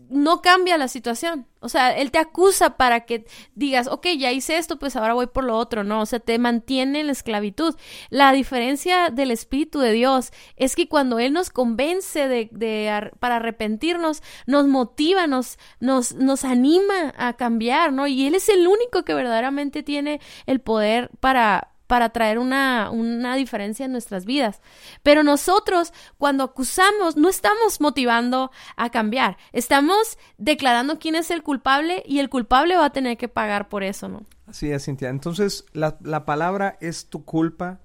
no 0.09 0.43
cambia 0.43 0.79
la 0.79 0.89
situación. 0.89 1.47
O 1.61 1.69
sea, 1.69 1.97
él 1.97 2.11
te 2.11 2.19
acusa 2.19 2.77
para 2.77 3.07
que 3.07 3.25
digas, 3.55 3.87
ok, 3.87 4.07
ya 4.19 4.33
hice 4.33 4.59
esto, 4.59 4.79
pues 4.79 4.97
ahora 4.97 5.15
voy 5.15 5.27
por 5.29 5.45
lo 5.45 5.57
otro, 5.57 5.83
¿no? 5.83 6.03
O 6.03 6.07
sea, 6.07 6.21
te 6.21 6.39
mantiene 6.39 7.01
en 7.01 7.07
la 7.07 7.13
esclavitud. 7.13 7.75
La 8.11 8.33
diferencia 8.33 9.09
del 9.11 9.31
Espíritu 9.31 9.81
de 9.81 9.93
Dios 9.93 10.31
es 10.57 10.77
que 10.77 10.89
cuando 10.89 11.19
Él 11.19 11.33
nos 11.33 11.51
convence 11.51 12.29
de, 12.29 12.49
de 12.53 13.11
para 13.19 13.37
arrepentirnos, 13.37 14.23
nos 14.47 14.67
motiva, 14.67 15.27
nos, 15.27 15.59
nos, 15.81 16.13
nos 16.15 16.45
anima 16.45 17.15
a 17.17 17.33
cambiar, 17.35 17.93
¿no? 17.93 18.07
Y 18.07 18.27
Él 18.27 18.35
es 18.35 18.49
el 18.51 18.67
único 18.67 19.05
que 19.05 19.15
verdaderamente 19.15 19.83
tiene 19.83 20.21
el 20.47 20.61
poder 20.61 21.11
para, 21.21 21.74
para 21.87 22.11
traer 22.11 22.39
una, 22.39 22.91
una 22.91 23.37
diferencia 23.37 23.87
en 23.87 23.93
nuestras 23.93 24.25
vidas. 24.25 24.61
Pero 25.03 25.23
nosotros, 25.23 25.93
cuando 26.19 26.45
acusamos, 26.45 27.17
no 27.17 27.29
estamos 27.29 27.81
motivando 27.81 28.51
a 28.77 28.91
cambiar, 28.91 29.37
estamos 29.53 30.19
declarando 30.39 30.99
quién 30.99 31.15
es 31.15 31.31
el 31.31 31.43
culpable 31.43 32.03
y 32.07 32.19
el 32.19 32.29
culpable 32.29 32.77
va 32.77 32.87
a 32.87 32.91
tener 32.91 33.17
que 33.17 33.29
pagar 33.29 33.69
por 33.69 33.83
eso, 33.83 34.09
¿no? 34.09 34.25
Así 34.47 34.71
es, 34.71 34.85
Cintia. 34.85 35.09
Entonces, 35.09 35.65
la, 35.73 35.97
la 36.03 36.25
palabra 36.25 36.77
es 36.81 37.09
tu 37.09 37.25
culpa, 37.25 37.81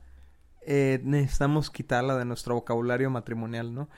eh, 0.62 1.00
necesitamos 1.04 1.70
quitarla 1.70 2.18
de 2.18 2.26
nuestro 2.26 2.56
vocabulario 2.56 3.10
matrimonial, 3.10 3.74
¿no? 3.74 3.90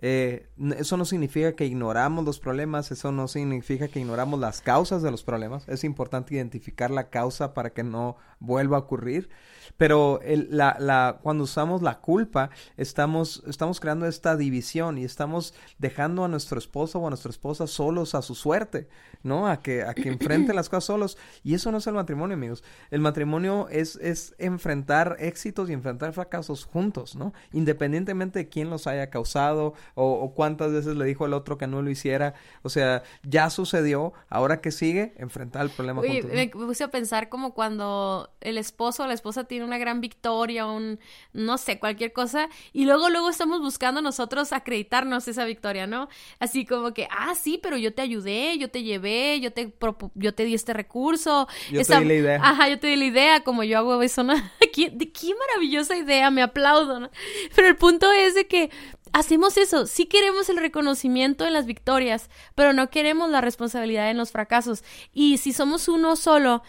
Eh, 0.00 0.48
eso 0.76 0.96
no 0.96 1.04
significa 1.04 1.52
que 1.54 1.66
ignoramos 1.66 2.24
los 2.24 2.38
problemas, 2.38 2.90
eso 2.92 3.10
no 3.10 3.26
significa 3.26 3.88
que 3.88 3.98
ignoramos 3.98 4.38
las 4.38 4.60
causas 4.60 5.02
de 5.02 5.10
los 5.10 5.24
problemas. 5.24 5.68
Es 5.68 5.84
importante 5.84 6.34
identificar 6.34 6.90
la 6.90 7.10
causa 7.10 7.52
para 7.52 7.70
que 7.70 7.82
no 7.82 8.16
vuelva 8.38 8.76
a 8.76 8.80
ocurrir. 8.80 9.28
Pero 9.76 10.20
el, 10.22 10.48
la, 10.50 10.76
la, 10.78 11.18
cuando 11.22 11.44
usamos 11.44 11.82
la 11.82 12.00
culpa, 12.00 12.50
estamos, 12.76 13.42
estamos 13.46 13.80
creando 13.80 14.06
esta 14.06 14.36
división 14.36 14.98
y 14.98 15.04
estamos 15.04 15.54
dejando 15.78 16.24
a 16.24 16.28
nuestro 16.28 16.58
esposo 16.58 16.98
o 17.00 17.06
a 17.06 17.10
nuestra 17.10 17.30
esposa 17.30 17.66
solos 17.66 18.14
a 18.14 18.22
su 18.22 18.34
suerte, 18.34 18.88
¿no? 19.22 19.48
A 19.48 19.60
que, 19.60 19.82
a 19.82 19.94
que 19.94 20.08
enfrenten 20.08 20.56
las 20.56 20.68
cosas 20.68 20.84
solos. 20.84 21.18
Y 21.42 21.54
eso 21.54 21.70
no 21.70 21.78
es 21.78 21.86
el 21.86 21.94
matrimonio, 21.94 22.34
amigos. 22.34 22.64
El 22.90 23.00
matrimonio 23.00 23.68
es, 23.70 23.96
es 23.96 24.34
enfrentar 24.38 25.16
éxitos 25.18 25.70
y 25.70 25.72
enfrentar 25.72 26.12
fracasos 26.12 26.64
juntos, 26.64 27.16
¿no? 27.16 27.32
Independientemente 27.52 28.40
de 28.40 28.48
quién 28.48 28.70
los 28.70 28.86
haya 28.86 29.10
causado 29.10 29.74
o, 29.94 30.32
cuántas 30.34 30.72
veces 30.72 30.96
le 30.96 31.04
dijo 31.04 31.26
el 31.26 31.34
otro 31.34 31.58
que 31.58 31.66
no 31.66 31.82
lo 31.82 31.90
hiciera. 31.90 32.34
O 32.62 32.68
sea, 32.68 33.02
ya 33.22 33.50
sucedió, 33.50 34.12
ahora 34.28 34.60
que 34.60 34.70
sigue, 34.70 35.14
enfrentar 35.16 35.62
el 35.62 35.70
problema 35.70 36.00
Oye, 36.00 36.22
juntos. 36.22 36.30
Me 36.32 36.48
puse 36.48 36.84
a 36.84 36.88
pensar 36.88 37.28
como 37.28 37.54
cuando 37.54 38.30
el 38.40 38.58
esposo 38.58 39.04
o 39.04 39.06
la 39.06 39.14
esposa 39.14 39.44
tiene 39.44 39.57
una 39.64 39.78
gran 39.78 40.00
victoria, 40.00 40.66
un, 40.66 40.98
no 41.32 41.58
sé, 41.58 41.78
cualquier 41.78 42.12
cosa, 42.12 42.48
y 42.72 42.84
luego, 42.84 43.08
luego 43.08 43.30
estamos 43.30 43.60
buscando 43.60 44.02
nosotros 44.02 44.52
acreditarnos 44.52 45.28
esa 45.28 45.44
victoria, 45.44 45.86
¿no? 45.86 46.08
Así 46.38 46.64
como 46.64 46.92
que, 46.94 47.08
ah, 47.10 47.34
sí, 47.34 47.58
pero 47.62 47.76
yo 47.76 47.94
te 47.94 48.02
ayudé, 48.02 48.58
yo 48.58 48.70
te 48.70 48.82
llevé, 48.82 49.40
yo 49.40 49.52
te, 49.52 49.72
yo 50.14 50.34
te 50.34 50.44
di 50.44 50.54
este 50.54 50.72
recurso. 50.72 51.48
Yo 51.70 51.84
te 51.84 51.98
di 52.00 52.04
la 52.04 52.14
idea. 52.14 52.40
Ajá, 52.42 52.68
yo 52.68 52.78
te 52.78 52.88
di 52.88 52.96
la 52.96 53.04
idea, 53.04 53.44
como 53.44 53.64
yo 53.64 53.78
hago 53.78 54.02
eso, 54.02 54.22
¿no? 54.22 54.34
¿Qué, 54.72 54.96
qué 54.96 55.34
maravillosa 55.34 55.96
idea, 55.96 56.30
me 56.30 56.42
aplaudo, 56.42 57.00
¿no? 57.00 57.10
Pero 57.54 57.68
el 57.68 57.76
punto 57.76 58.10
es 58.12 58.34
de 58.34 58.46
que 58.46 58.70
hacemos 59.12 59.56
eso, 59.56 59.86
sí 59.86 60.06
queremos 60.06 60.48
el 60.48 60.58
reconocimiento 60.58 61.46
en 61.46 61.52
las 61.52 61.66
victorias, 61.66 62.30
pero 62.54 62.72
no 62.72 62.90
queremos 62.90 63.30
la 63.30 63.40
responsabilidad 63.40 64.10
en 64.10 64.16
los 64.16 64.32
fracasos. 64.32 64.84
Y 65.12 65.38
si 65.38 65.52
somos 65.52 65.88
uno 65.88 66.16
solo, 66.16 66.62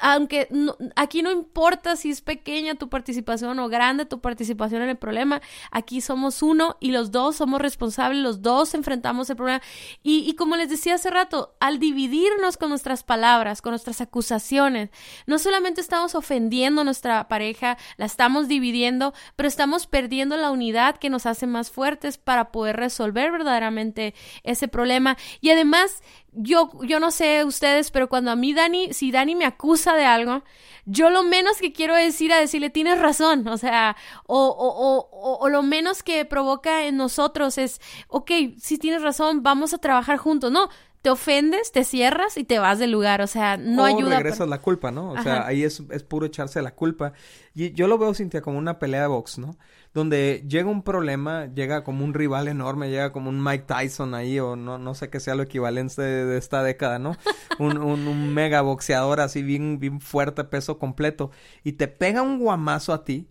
aunque 0.00 0.48
aquí 0.96 1.22
no 1.22 1.30
importa 1.30 1.96
si 1.96 2.10
es 2.10 2.20
pequeña 2.20 2.74
tu 2.74 2.88
participación 2.88 3.58
o 3.58 3.68
grande 3.68 4.06
tu 4.06 4.20
participación 4.20 4.82
en 4.82 4.90
el 4.90 4.96
problema, 4.96 5.40
aquí 5.70 6.00
somos 6.00 6.42
uno 6.42 6.76
y 6.80 6.90
los 6.90 7.10
dos 7.10 7.36
somos 7.36 7.60
responsables, 7.60 8.22
los 8.22 8.42
dos 8.42 8.74
enfrentamos 8.74 9.30
el 9.30 9.36
problema. 9.36 9.62
Y, 10.02 10.28
y 10.28 10.34
como 10.34 10.56
les 10.56 10.70
decía 10.70 10.94
hace 10.94 11.10
rato, 11.10 11.54
al 11.60 11.78
dividirnos 11.78 12.56
con 12.56 12.70
nuestras 12.70 13.02
palabras, 13.02 13.62
con 13.62 13.72
nuestras 13.72 14.00
acusaciones, 14.00 14.90
no 15.26 15.38
solamente 15.38 15.80
estamos 15.80 16.14
ofendiendo 16.14 16.80
a 16.80 16.84
nuestra 16.84 17.28
pareja, 17.28 17.76
la 17.96 18.06
estamos 18.06 18.48
dividiendo, 18.48 19.12
pero 19.36 19.48
estamos 19.48 19.86
perdiendo 19.86 20.36
la 20.36 20.50
unidad 20.50 20.96
que 20.96 21.10
nos 21.10 21.26
hace 21.26 21.46
más 21.46 21.70
fuertes 21.70 22.18
para 22.18 22.52
poder 22.52 22.76
resolver 22.76 23.32
verdaderamente 23.32 24.14
ese 24.42 24.68
problema. 24.68 25.16
Y 25.40 25.50
además, 25.50 26.02
yo, 26.32 26.70
yo 26.84 27.00
no 27.00 27.10
sé 27.10 27.44
ustedes, 27.44 27.90
pero 27.90 28.08
cuando 28.08 28.30
a 28.30 28.36
mí 28.36 28.52
Dani, 28.52 28.92
si 28.92 29.10
Dani 29.10 29.34
me 29.34 29.44
acusa 29.44 29.94
de 29.94 30.04
algo, 30.04 30.42
yo 30.86 31.10
lo 31.10 31.22
menos 31.22 31.58
que 31.58 31.72
quiero 31.72 31.94
decir 31.94 32.32
a 32.32 32.38
decirle, 32.38 32.70
tienes 32.70 33.00
razón, 33.00 33.46
o 33.48 33.58
sea, 33.58 33.96
o, 34.26 34.38
o, 34.38 35.08
o, 35.10 35.38
o, 35.38 35.48
lo 35.48 35.62
menos 35.62 36.02
que 36.02 36.24
provoca 36.24 36.84
en 36.84 36.96
nosotros 36.96 37.58
es, 37.58 37.80
ok, 38.08 38.30
si 38.58 38.78
tienes 38.78 39.02
razón, 39.02 39.42
vamos 39.42 39.74
a 39.74 39.78
trabajar 39.78 40.18
juntos, 40.18 40.50
no, 40.50 40.68
te 41.02 41.10
ofendes, 41.10 41.72
te 41.72 41.84
cierras 41.84 42.36
y 42.36 42.44
te 42.44 42.58
vas 42.58 42.78
del 42.78 42.90
lugar, 42.90 43.22
o 43.22 43.26
sea, 43.26 43.56
no 43.56 43.84
ayuda. 43.84 44.16
regresas 44.16 44.48
la 44.48 44.60
culpa, 44.60 44.90
¿no? 44.90 45.12
O 45.12 45.22
sea, 45.22 45.46
ahí 45.46 45.64
es, 45.64 45.82
es 45.90 46.02
puro 46.02 46.26
echarse 46.26 46.60
la 46.60 46.74
culpa. 46.74 47.14
Y 47.54 47.72
yo 47.72 47.88
lo 47.88 47.96
veo, 47.96 48.12
Cintia, 48.12 48.42
como 48.42 48.58
una 48.58 48.78
pelea 48.78 49.02
de 49.02 49.06
box, 49.06 49.38
¿no? 49.38 49.56
Donde 49.92 50.44
llega 50.48 50.70
un 50.70 50.82
problema, 50.82 51.46
llega 51.46 51.82
como 51.82 52.04
un 52.04 52.14
rival 52.14 52.46
enorme, 52.46 52.90
llega 52.90 53.10
como 53.10 53.28
un 53.28 53.42
Mike 53.42 53.64
Tyson 53.66 54.14
ahí, 54.14 54.38
o 54.38 54.54
no, 54.54 54.78
no 54.78 54.94
sé 54.94 55.10
qué 55.10 55.18
sea 55.18 55.34
lo 55.34 55.42
equivalente 55.42 56.00
de, 56.00 56.38
esta 56.38 56.62
década, 56.62 56.98
¿no? 57.00 57.16
un, 57.58 57.76
un, 57.78 58.06
un, 58.06 58.32
mega 58.32 58.60
boxeador 58.60 59.20
así 59.20 59.42
bien, 59.42 59.80
bien 59.80 60.00
fuerte, 60.00 60.44
peso 60.44 60.78
completo, 60.78 61.32
y 61.64 61.72
te 61.72 61.88
pega 61.88 62.22
un 62.22 62.38
guamazo 62.38 62.92
a 62.92 63.04
ti, 63.04 63.28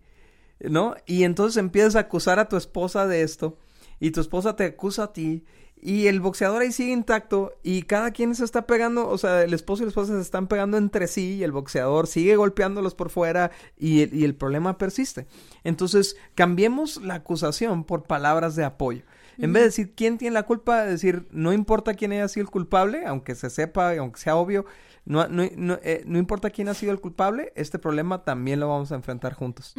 ¿no? 0.59 0.95
Y 1.05 1.23
entonces 1.23 1.57
empiezas 1.57 1.95
a 1.95 1.99
acusar 1.99 2.39
a 2.39 2.49
tu 2.49 2.57
esposa 2.57 3.07
de 3.07 3.21
esto, 3.21 3.57
y 4.01 4.11
tu 4.11 4.19
esposa 4.19 4.55
te 4.55 4.65
acusa 4.65 5.03
a 5.05 5.13
ti, 5.13 5.45
y 5.81 6.07
el 6.07 6.19
boxeador 6.19 6.61
ahí 6.61 6.71
sigue 6.71 6.91
intacto 6.91 7.53
y 7.63 7.83
cada 7.83 8.11
quien 8.11 8.35
se 8.35 8.43
está 8.43 8.67
pegando, 8.67 9.07
o 9.07 9.17
sea, 9.17 9.43
el 9.43 9.53
esposo 9.53 9.83
y 9.83 9.85
la 9.85 9.89
esposa 9.89 10.13
se 10.13 10.21
están 10.21 10.47
pegando 10.47 10.77
entre 10.77 11.07
sí 11.07 11.35
y 11.35 11.43
el 11.43 11.51
boxeador 11.51 12.07
sigue 12.07 12.35
golpeándolos 12.35 12.95
por 12.95 13.09
fuera 13.09 13.51
y 13.77 14.01
el, 14.01 14.13
y 14.13 14.25
el 14.25 14.35
problema 14.35 14.77
persiste. 14.77 15.27
Entonces, 15.63 16.17
cambiemos 16.35 16.97
la 16.97 17.15
acusación 17.15 17.85
por 17.85 18.03
palabras 18.03 18.55
de 18.55 18.65
apoyo. 18.65 19.03
En 19.37 19.53
vez 19.53 19.61
de 19.61 19.67
decir 19.67 19.93
quién 19.95 20.17
tiene 20.17 20.33
la 20.33 20.43
culpa, 20.43 20.83
decir 20.83 21.25
no 21.31 21.53
importa 21.53 21.93
quién 21.93 22.11
haya 22.11 22.27
sido 22.27 22.43
el 22.43 22.49
culpable, 22.49 23.05
aunque 23.05 23.35
se 23.35 23.49
sepa, 23.49 23.95
aunque 23.95 24.19
sea 24.19 24.35
obvio, 24.35 24.65
no, 25.05 25.27
no, 25.27 25.43
no, 25.55 25.79
eh, 25.81 26.03
no, 26.05 26.19
importa 26.19 26.49
quién 26.49 26.69
ha 26.69 26.73
sido 26.73 26.91
el 26.91 26.99
culpable, 26.99 27.51
este 27.55 27.79
problema 27.79 28.23
también 28.23 28.59
lo 28.59 28.67
vamos 28.67 28.91
a 28.91 28.95
enfrentar 28.95 29.33
juntos. 29.33 29.73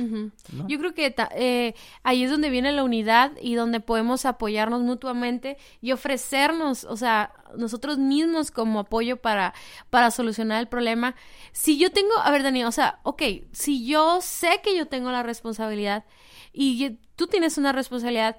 Yo 0.67 0.79
creo 0.79 0.95
que 0.95 1.15
eh, 1.37 1.75
ahí 2.03 2.25
es 2.25 2.31
donde 2.31 2.51
viene 2.51 2.73
la 2.73 2.83
unidad 2.83 3.33
y 3.41 3.55
donde 3.55 3.81
podemos 3.81 4.25
apoyarnos 4.27 4.83
mutuamente 4.83 5.57
y 5.81 5.93
ofrecernos, 5.93 6.85
o 6.85 6.97
sea, 6.97 7.33
nosotros 7.57 7.99
mismos 7.99 8.51
como 8.51 8.81
apoyo 8.81 9.17
para, 9.19 9.55
para 9.91 10.11
solucionar 10.11 10.61
el 10.61 10.69
problema. 10.69 11.15
Si 11.53 11.79
yo 11.79 11.91
tengo, 11.91 12.19
a 12.23 12.31
ver, 12.31 12.43
Dani, 12.43 12.65
o 12.65 12.73
sea, 12.73 13.01
ok, 13.03 13.23
si 13.53 13.87
yo 13.87 14.21
sé 14.21 14.61
que 14.63 14.77
yo 14.77 14.87
tengo 14.87 15.11
la 15.11 15.23
responsabilidad 15.23 16.05
y 16.53 16.99
tú 17.17 17.27
tienes 17.27 17.59
una 17.59 17.73
responsabilidad, 17.73 18.37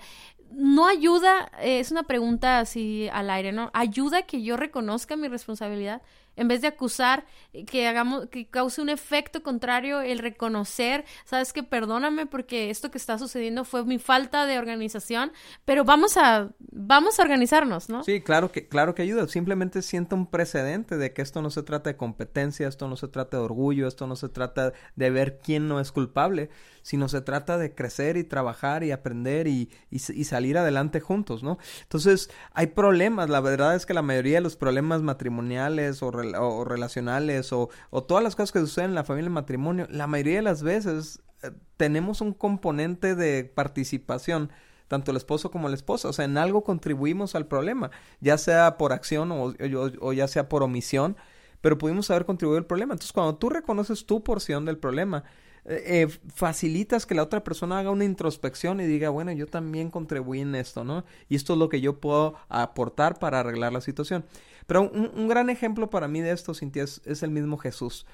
no 0.52 0.88
ayuda, 0.88 1.50
eh, 1.60 1.80
es 1.80 1.92
una 1.92 2.04
pregunta 2.04 2.60
así 2.60 3.10
al 3.14 3.30
aire, 3.30 3.52
¿no? 3.52 3.70
¿Ayuda 3.74 4.24
que 4.24 4.44
yo 4.44 4.58
reconozca 4.58 5.16
mi 5.16 5.28
responsabilidad? 5.28 6.02
En 6.36 6.48
vez 6.48 6.62
de 6.62 6.68
acusar 6.68 7.26
eh, 7.54 7.66
que 7.66 7.88
hagamos 7.88 8.28
que 8.28 8.48
cause 8.48 8.82
un 8.82 8.90
efecto 8.90 9.44
contrario 9.44 10.02
el 10.02 10.20
reconocer 10.20 11.06
sabes 11.26 11.54
que 11.54 11.64
perdóname 11.64 12.26
porque 12.26 12.70
esto 12.70 12.92
que 12.92 12.98
está 12.98 13.18
sucediendo 13.18 13.66
fue 13.66 13.84
mi 13.86 14.00
falta 14.00 14.46
de 14.46 14.58
organización 14.58 15.32
pero 15.66 15.84
vamos 15.84 16.18
a 16.18 16.50
vamos 16.60 17.20
a 17.20 17.24
organizarnos 17.24 17.90
no 17.90 18.04
sí 18.04 18.22
claro 18.22 18.52
que 18.52 18.68
claro 18.68 18.96
que 18.96 19.02
ayuda. 19.02 19.28
Simplemente 19.28 19.82
sienta 19.82 20.16
un 20.16 20.28
precedente 20.28 20.98
de 20.98 21.14
que 21.14 21.22
esto 21.22 21.42
no 21.42 21.50
se 21.50 21.64
trata 21.64 21.90
de 21.90 21.98
competencia 21.98 22.68
esto 22.68 22.88
no 22.88 22.96
se 22.96 23.08
trata 23.08 23.38
de 23.38 23.44
orgullo 23.44 23.88
esto 23.88 24.08
no 24.08 24.16
se 24.16 24.30
trata 24.30 24.74
de 24.96 25.10
ver 25.10 25.40
quién 25.40 25.68
no 25.68 25.80
es 25.80 25.92
culpable 25.92 26.50
sino 26.82 27.08
se 27.10 27.22
trata 27.22 27.58
de 27.58 27.74
crecer 27.74 28.18
y 28.18 28.24
trabajar 28.24 28.84
y 28.84 28.92
aprender 28.92 29.48
y, 29.48 29.70
y, 29.90 30.00
salir 30.00 30.58
adelante 30.58 31.00
juntos, 31.00 31.44
¿no? 31.44 31.58
Entonces, 31.84 32.30
hay 32.54 32.68
problemas, 32.68 33.30
la 33.30 33.40
verdad 33.40 33.76
es 33.76 33.86
que 33.86 33.94
la 33.94 34.02
mayoría 34.02 34.38
de 34.38 34.42
los 34.42 34.56
problemas 34.56 35.02
matrimoniales 35.02 36.02
o, 36.02 36.08
o 36.08 36.66
relacionales 36.66 37.52
o, 37.54 37.70
o, 37.90 38.04
todas 38.04 38.24
las 38.24 38.36
cosas 38.36 38.52
que 38.52 38.60
suceden 38.60 38.92
en 38.92 38.96
la 38.96 39.04
familia 39.04 39.28
el 39.28 39.34
matrimonio, 39.34 39.88
la 39.90 40.08
mayoría 40.08 40.38
de 40.38 40.42
las 40.42 40.64
veces 40.64 41.22
eh, 41.44 41.52
tenemos 41.78 42.22
un 42.22 42.34
componente 42.34 43.16
de 43.16 43.44
participación 43.44 44.52
tanto 44.88 45.12
el 45.12 45.18
esposo 45.18 45.52
como 45.52 45.70
la 45.70 45.76
esposa, 45.76 46.10
o 46.10 46.14
sea, 46.14 46.26
en 46.26 46.38
algo 46.38 46.66
contribuimos 46.66 47.34
al 47.36 47.48
problema, 47.48 47.92
ya 48.20 48.38
sea 48.38 48.78
por 48.78 48.92
acción 48.92 49.32
o, 49.32 49.54
o 50.02 50.12
ya 50.12 50.28
sea 50.28 50.50
por 50.50 50.64
omisión, 50.64 51.16
pero 51.62 51.78
pudimos 51.78 52.12
haber 52.12 52.26
contribuido 52.26 52.58
al 52.58 52.66
problema. 52.66 52.94
Entonces, 52.94 53.14
cuando 53.14 53.36
tú 53.38 53.50
reconoces 53.50 54.06
tu 54.06 54.22
porción 54.22 54.66
del 54.66 54.78
problema, 54.78 55.24
eh, 55.66 55.84
eh, 55.86 56.08
facilitas 56.34 57.06
que 57.06 57.14
la 57.14 57.22
otra 57.22 57.44
persona 57.44 57.78
haga 57.78 57.92
una 57.92 58.04
introspección 58.04 58.80
y 58.80 58.88
diga, 58.88 59.10
bueno, 59.10 59.32
yo 59.32 59.46
también 59.46 59.92
contribuí 59.92 60.42
en 60.42 60.56
esto, 60.56 60.84
¿no? 60.84 61.06
Y 61.30 61.36
esto 61.36 61.54
es 61.54 61.60
lo 61.60 61.70
que 61.70 61.82
yo 61.82 62.00
puedo 62.00 62.36
aportar 62.50 63.20
para 63.20 63.42
arreglar 63.42 63.72
la 63.72 63.82
situación. 63.82 64.26
Pero 64.66 64.90
un, 64.90 65.28
gran 65.28 65.50
ejemplo 65.50 65.90
para 65.90 66.08
mí 66.08 66.22
de 66.22 66.32
esto, 66.32 66.54
Cintia, 66.56 66.84
es, 66.84 67.24
el 67.24 67.30
mismo 67.30 67.58
Jesús. 67.58 68.08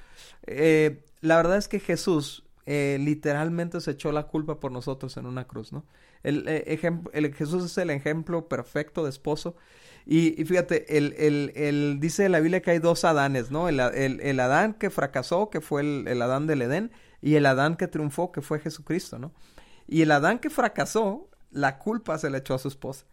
Eh, 0.46 1.06
la 1.22 1.38
verdad 1.38 1.58
es 1.58 1.68
que 1.68 1.80
Jesús 1.80 2.44
literalmente 2.66 3.80
se 3.80 3.92
echó 3.92 4.12
la 4.12 4.24
culpa 4.24 4.60
por 4.60 4.74
nosotros 4.74 5.16
en 5.16 5.26
una 5.26 5.48
cruz, 5.48 5.72
¿no? 5.72 5.86
El, 6.24 6.46
el 6.50 7.34
Jesús 7.34 7.64
es 7.64 7.78
el 7.78 7.92
ejemplo 7.92 8.50
perfecto 8.50 9.06
de 9.06 9.10
esposo. 9.10 9.56
Y, 10.10 10.46
fíjate, 10.46 10.98
el, 10.98 11.14
el, 11.18 11.52
el, 11.56 12.00
dice 12.00 12.30
la 12.30 12.40
Biblia 12.40 12.62
que 12.62 12.72
hay 12.72 12.80
dos 12.80 13.04
Adanes, 13.04 13.52
¿no? 13.52 13.68
El, 13.68 13.82
el 13.82 14.40
Adán 14.40 14.74
que 14.74 14.90
fracasó, 14.90 15.50
que 15.50 15.60
fue 15.60 15.82
el, 15.82 16.22
Adán 16.22 16.48
del 16.48 16.62
Edén, 16.62 16.92
y 17.22 17.36
el 17.36 17.46
Adán 17.46 17.76
que 17.76 17.90
triunfó, 17.90 18.32
que 18.32 18.42
fue 18.42 18.60
Jesucristo, 18.60 19.20
¿no? 19.20 19.34
Y 19.86 20.04
el 20.04 20.12
Adán 20.12 20.40
que 20.40 20.50
fracasó, 20.50 21.30
la 21.52 21.78
culpa 21.78 22.18
se 22.20 22.30
le 22.30 22.38
echó 22.38 22.54
a 22.54 22.58
su 22.58 22.70
esposa. 22.70 23.06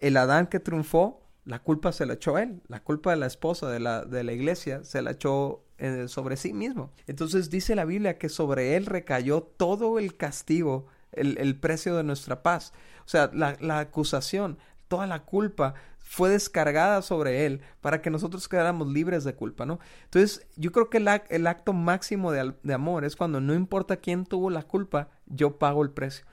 El 0.00 0.18
Adán 0.18 0.48
que 0.48 0.60
triunfó, 0.60 1.22
la 1.46 1.62
culpa 1.62 1.92
se 1.92 2.04
la 2.04 2.12
echó 2.12 2.36
a 2.36 2.42
él. 2.42 2.60
La 2.68 2.82
culpa 2.82 3.12
de 3.12 3.16
la 3.16 3.26
esposa 3.26 3.70
de 3.70 3.80
la, 3.80 4.04
de 4.04 4.22
la 4.22 4.32
iglesia 4.32 4.84
se 4.84 5.00
la 5.00 5.12
echó 5.12 5.64
eh, 5.78 6.08
sobre 6.08 6.36
sí 6.36 6.52
mismo. 6.52 6.90
Entonces 7.06 7.48
dice 7.48 7.74
la 7.74 7.86
Biblia 7.86 8.18
que 8.18 8.28
sobre 8.28 8.76
él 8.76 8.84
recayó 8.84 9.42
todo 9.42 9.98
el 9.98 10.18
castigo, 10.18 10.88
el, 11.12 11.38
el 11.38 11.58
precio 11.58 11.96
de 11.96 12.04
nuestra 12.04 12.42
paz. 12.42 12.74
O 13.06 13.08
sea, 13.08 13.30
la, 13.32 13.56
la 13.60 13.78
acusación, 13.78 14.58
toda 14.88 15.06
la 15.06 15.24
culpa 15.24 15.74
fue 15.98 16.30
descargada 16.30 17.02
sobre 17.02 17.46
él 17.46 17.60
para 17.80 18.02
que 18.02 18.10
nosotros 18.10 18.48
quedáramos 18.48 18.88
libres 18.88 19.24
de 19.24 19.34
culpa, 19.34 19.66
¿no? 19.66 19.80
Entonces, 20.04 20.46
yo 20.56 20.70
creo 20.70 20.90
que 20.90 20.98
el, 20.98 21.46
acto 21.46 21.72
máximo 21.72 22.30
de, 22.30 22.74
amor 22.74 23.04
es 23.04 23.16
cuando 23.16 23.40
no 23.40 23.54
importa 23.54 23.96
quién 23.96 24.26
tuvo 24.26 24.50
la 24.50 24.62
culpa, 24.62 25.08
yo 25.26 25.58
pago 25.58 25.82
el 25.82 25.90
precio. 25.90 26.26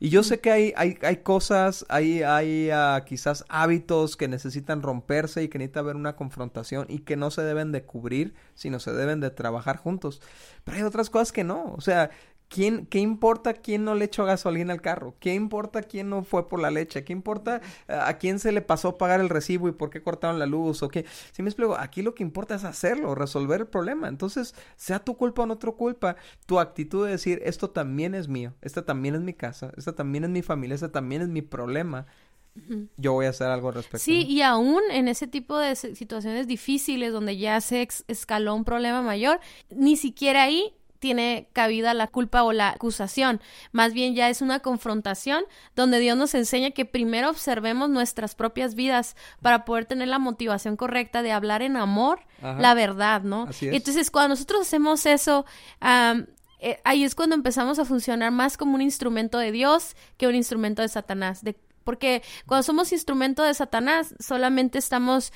Y 0.00 0.08
yo 0.08 0.24
sé 0.24 0.40
que 0.40 0.50
hay, 0.50 1.16
cosas, 1.22 1.86
hay, 1.88 2.22
ah, 2.22 3.04
quizás 3.06 3.44
hábitos 3.48 4.16
que 4.16 4.26
necesitan 4.26 4.82
romperse 4.82 5.44
y 5.44 5.48
que 5.48 5.58
necesita 5.58 5.78
haber 5.78 5.94
una 5.94 6.16
confrontación 6.16 6.86
y 6.88 6.98
que 6.98 7.14
no 7.14 7.30
se 7.30 7.42
deben 7.42 7.70
de 7.70 7.84
cubrir, 7.84 8.34
sino 8.54 8.80
se 8.80 8.92
deben 8.92 9.20
de 9.20 9.30
trabajar 9.30 9.76
juntos. 9.76 10.20
Pero 10.64 10.76
hay 10.76 10.82
otras 10.82 11.08
cosas 11.08 11.30
que 11.30 11.44
no. 11.44 11.72
O 11.76 11.80
sea, 11.80 12.10
¿Quién, 12.52 12.84
¿Qué 12.84 12.98
importa 12.98 13.54
quién 13.54 13.82
no 13.82 13.94
le 13.94 14.04
echó 14.04 14.26
gasolina 14.26 14.74
al 14.74 14.82
carro? 14.82 15.14
¿Qué 15.20 15.32
importa 15.32 15.82
quién 15.82 16.10
no 16.10 16.22
fue 16.22 16.50
por 16.50 16.60
la 16.60 16.70
leche? 16.70 17.02
¿Qué 17.02 17.14
importa 17.14 17.62
eh, 17.88 17.94
a 17.98 18.18
quién 18.18 18.38
se 18.38 18.52
le 18.52 18.60
pasó 18.60 18.98
pagar 18.98 19.20
el 19.20 19.30
recibo 19.30 19.70
y 19.70 19.72
por 19.72 19.88
qué 19.88 20.02
cortaron 20.02 20.38
la 20.38 20.44
luz? 20.44 20.82
¿O 20.82 20.90
qué? 20.90 21.06
Si 21.32 21.42
me 21.42 21.48
explico, 21.48 21.76
aquí 21.78 22.02
lo 22.02 22.14
que 22.14 22.22
importa 22.22 22.54
es 22.54 22.64
hacerlo, 22.64 23.14
resolver 23.14 23.62
el 23.62 23.66
problema. 23.68 24.06
Entonces, 24.06 24.54
sea 24.76 24.98
tu 24.98 25.16
culpa 25.16 25.44
o 25.44 25.46
no 25.46 25.56
tu 25.56 25.74
culpa, 25.76 26.16
tu 26.44 26.60
actitud 26.60 27.06
de 27.06 27.12
decir, 27.12 27.40
esto 27.42 27.70
también 27.70 28.14
es 28.14 28.28
mío, 28.28 28.52
esta 28.60 28.84
también 28.84 29.14
es 29.14 29.22
mi 29.22 29.32
casa, 29.32 29.72
esta 29.78 29.94
también 29.94 30.24
es 30.24 30.30
mi 30.30 30.42
familia, 30.42 30.74
esta 30.74 30.92
también 30.92 31.22
es 31.22 31.28
mi 31.28 31.40
problema. 31.40 32.06
Yo 32.98 33.14
voy 33.14 33.24
a 33.24 33.30
hacer 33.30 33.46
algo 33.46 33.68
al 33.68 33.74
respecto. 33.76 34.04
Sí, 34.04 34.26
y 34.26 34.42
aún 34.42 34.82
en 34.90 35.08
ese 35.08 35.26
tipo 35.26 35.56
de 35.56 35.74
situaciones 35.74 36.46
difíciles 36.46 37.10
donde 37.10 37.38
ya 37.38 37.58
se 37.62 37.88
escaló 38.08 38.54
un 38.54 38.64
problema 38.64 39.00
mayor, 39.00 39.40
ni 39.70 39.96
siquiera 39.96 40.42
ahí 40.42 40.74
tiene 41.02 41.48
cabida 41.52 41.94
la 41.94 42.06
culpa 42.06 42.44
o 42.44 42.52
la 42.52 42.68
acusación. 42.68 43.40
Más 43.72 43.92
bien 43.92 44.14
ya 44.14 44.30
es 44.30 44.40
una 44.40 44.60
confrontación 44.60 45.42
donde 45.74 45.98
Dios 45.98 46.16
nos 46.16 46.32
enseña 46.36 46.70
que 46.70 46.84
primero 46.84 47.28
observemos 47.28 47.90
nuestras 47.90 48.36
propias 48.36 48.76
vidas 48.76 49.16
para 49.42 49.64
poder 49.64 49.84
tener 49.84 50.06
la 50.06 50.20
motivación 50.20 50.76
correcta 50.76 51.22
de 51.22 51.32
hablar 51.32 51.60
en 51.60 51.76
amor 51.76 52.20
la 52.40 52.74
verdad, 52.74 53.22
¿no? 53.22 53.48
Entonces, 53.60 54.10
cuando 54.10 54.30
nosotros 54.30 54.62
hacemos 54.62 55.06
eso, 55.06 55.44
eh, 55.80 56.80
ahí 56.84 57.04
es 57.04 57.14
cuando 57.14 57.34
empezamos 57.34 57.78
a 57.78 57.84
funcionar 57.84 58.30
más 58.30 58.56
como 58.56 58.74
un 58.74 58.82
instrumento 58.82 59.38
de 59.38 59.52
Dios 59.52 59.96
que 60.16 60.28
un 60.28 60.34
instrumento 60.34 60.82
de 60.82 60.88
Satanás, 60.88 61.42
de 61.42 61.56
porque 61.84 62.22
cuando 62.46 62.62
somos 62.62 62.92
instrumento 62.92 63.42
de 63.42 63.54
Satanás, 63.54 64.14
solamente 64.18 64.78
estamos 64.78 65.32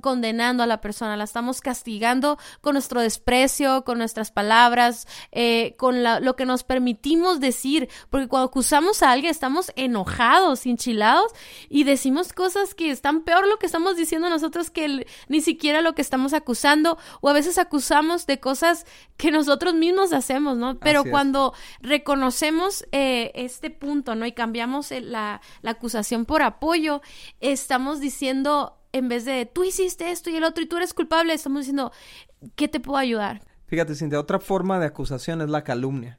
condenando 0.00 0.62
a 0.62 0.66
la 0.66 0.80
persona, 0.80 1.16
la 1.16 1.24
estamos 1.24 1.60
castigando 1.60 2.38
con 2.60 2.74
nuestro 2.74 3.00
desprecio, 3.00 3.84
con 3.84 3.98
nuestras 3.98 4.30
palabras, 4.30 5.06
eh, 5.32 5.74
con 5.78 6.02
lo 6.02 6.36
que 6.36 6.46
nos 6.46 6.64
permitimos 6.64 7.40
decir. 7.40 7.88
Porque 8.10 8.28
cuando 8.28 8.48
acusamos 8.48 9.02
a 9.02 9.12
alguien, 9.12 9.30
estamos 9.30 9.72
enojados, 9.76 10.66
hinchilados 10.66 11.32
y 11.68 11.84
decimos 11.84 12.32
cosas 12.32 12.74
que 12.74 12.90
están 12.90 13.22
peor 13.22 13.46
lo 13.46 13.58
que 13.58 13.66
estamos 13.66 13.96
diciendo 13.96 14.28
nosotros 14.30 14.70
que 14.70 15.06
ni 15.28 15.40
siquiera 15.40 15.80
lo 15.80 15.94
que 15.94 16.02
estamos 16.02 16.32
acusando. 16.32 16.98
O 17.20 17.28
a 17.28 17.32
veces 17.32 17.58
acusamos 17.58 18.26
de 18.26 18.40
cosas 18.40 18.86
que 19.16 19.30
nosotros 19.30 19.74
mismos 19.74 20.12
hacemos, 20.12 20.56
¿no? 20.56 20.78
Pero 20.78 21.04
cuando 21.04 21.54
reconocemos 21.80 22.86
eh, 22.92 23.32
este 23.34 23.70
punto, 23.70 24.14
¿no? 24.14 24.26
Y 24.26 24.32
cambiamos 24.32 24.90
la, 24.90 25.40
la 25.62 25.74
acusación 25.76 26.24
por 26.24 26.42
apoyo, 26.42 27.00
estamos 27.40 28.00
diciendo, 28.00 28.78
en 28.92 29.08
vez 29.08 29.24
de 29.24 29.46
tú 29.46 29.64
hiciste 29.64 30.10
esto 30.10 30.30
y 30.30 30.36
el 30.36 30.44
otro 30.44 30.62
y 30.62 30.66
tú 30.66 30.76
eres 30.76 30.94
culpable, 30.94 31.32
estamos 31.32 31.60
diciendo, 31.60 31.92
¿qué 32.54 32.68
te 32.68 32.80
puedo 32.80 32.98
ayudar? 32.98 33.42
Fíjate, 33.66 33.94
Cintia, 33.94 34.20
otra 34.20 34.38
forma 34.38 34.78
de 34.78 34.86
acusación 34.86 35.40
es 35.40 35.48
la 35.48 35.64
calumnia. 35.64 36.18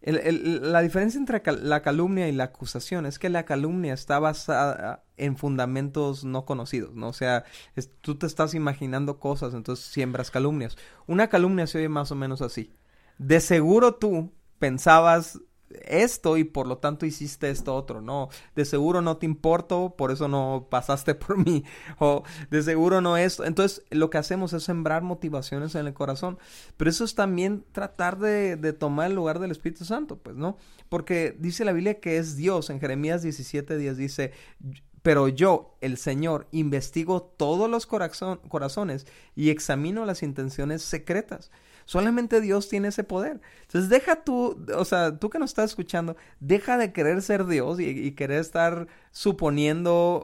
la 0.00 0.80
diferencia 0.80 1.18
entre 1.18 1.42
la 1.62 1.82
calumnia 1.82 2.28
y 2.28 2.32
la 2.32 2.44
acusación 2.44 3.06
es 3.06 3.18
que 3.18 3.28
la 3.28 3.44
calumnia 3.44 3.94
está 3.94 4.18
basada 4.18 5.04
en 5.16 5.36
fundamentos 5.36 6.24
no 6.24 6.44
conocidos, 6.44 6.94
¿no? 6.94 7.08
O 7.08 7.12
sea, 7.12 7.44
tú 8.00 8.16
te 8.16 8.26
estás 8.26 8.54
imaginando 8.54 9.18
cosas, 9.18 9.54
entonces 9.54 9.86
siembras 9.86 10.30
calumnias. 10.30 10.76
Una 11.06 11.28
calumnia 11.28 11.66
se 11.66 11.78
oye 11.78 11.88
más 11.88 12.12
o 12.12 12.14
menos 12.14 12.42
así. 12.42 12.74
De 13.18 13.40
seguro 13.40 13.96
tú 13.96 14.32
pensabas 14.58 15.40
esto 15.84 16.36
y 16.36 16.44
por 16.44 16.66
lo 16.66 16.78
tanto 16.78 17.06
hiciste 17.06 17.50
esto 17.50 17.74
otro, 17.74 18.00
no, 18.00 18.28
de 18.54 18.64
seguro 18.64 19.02
no 19.02 19.16
te 19.16 19.26
importo, 19.26 19.94
por 19.96 20.10
eso 20.10 20.28
no 20.28 20.66
pasaste 20.70 21.14
por 21.14 21.38
mí, 21.38 21.64
o 21.98 22.22
de 22.50 22.62
seguro 22.62 23.00
no 23.00 23.16
esto, 23.16 23.44
entonces 23.44 23.84
lo 23.90 24.10
que 24.10 24.18
hacemos 24.18 24.52
es 24.52 24.62
sembrar 24.62 25.02
motivaciones 25.02 25.74
en 25.74 25.86
el 25.86 25.94
corazón, 25.94 26.38
pero 26.76 26.90
eso 26.90 27.04
es 27.04 27.14
también 27.14 27.64
tratar 27.72 28.18
de, 28.18 28.56
tomar 28.72 29.10
el 29.10 29.16
lugar 29.16 29.38
del 29.38 29.50
Espíritu 29.50 29.84
Santo, 29.84 30.18
pues, 30.18 30.36
¿no? 30.36 30.56
Porque 30.88 31.36
dice 31.38 31.64
la 31.64 31.72
Biblia 31.72 32.00
que 32.00 32.18
es 32.18 32.36
Dios, 32.36 32.70
en 32.70 32.80
Jeremías 32.80 33.22
17 33.22 33.76
días 33.76 33.96
dice, 33.96 34.32
pero 35.02 35.28
yo, 35.28 35.76
el 35.80 35.96
Señor, 35.96 36.48
investigo 36.52 37.22
todos 37.22 37.70
los 37.70 37.86
corazones 37.86 39.06
y 39.34 39.50
examino 39.50 40.04
las 40.04 40.22
intenciones 40.22 40.82
secretas. 40.82 41.50
Solamente 41.88 42.42
Dios 42.42 42.68
tiene 42.68 42.88
ese 42.88 43.02
poder. 43.02 43.40
Entonces 43.62 43.88
deja 43.88 44.22
tú, 44.22 44.62
o 44.76 44.84
sea, 44.84 45.16
tú 45.16 45.30
que 45.30 45.38
nos 45.38 45.52
estás 45.52 45.70
escuchando, 45.70 46.18
deja 46.38 46.76
de 46.76 46.92
querer 46.92 47.22
ser 47.22 47.46
Dios 47.46 47.80
y, 47.80 48.12
querer 48.12 48.40
estar 48.40 48.88
suponiendo 49.10 50.22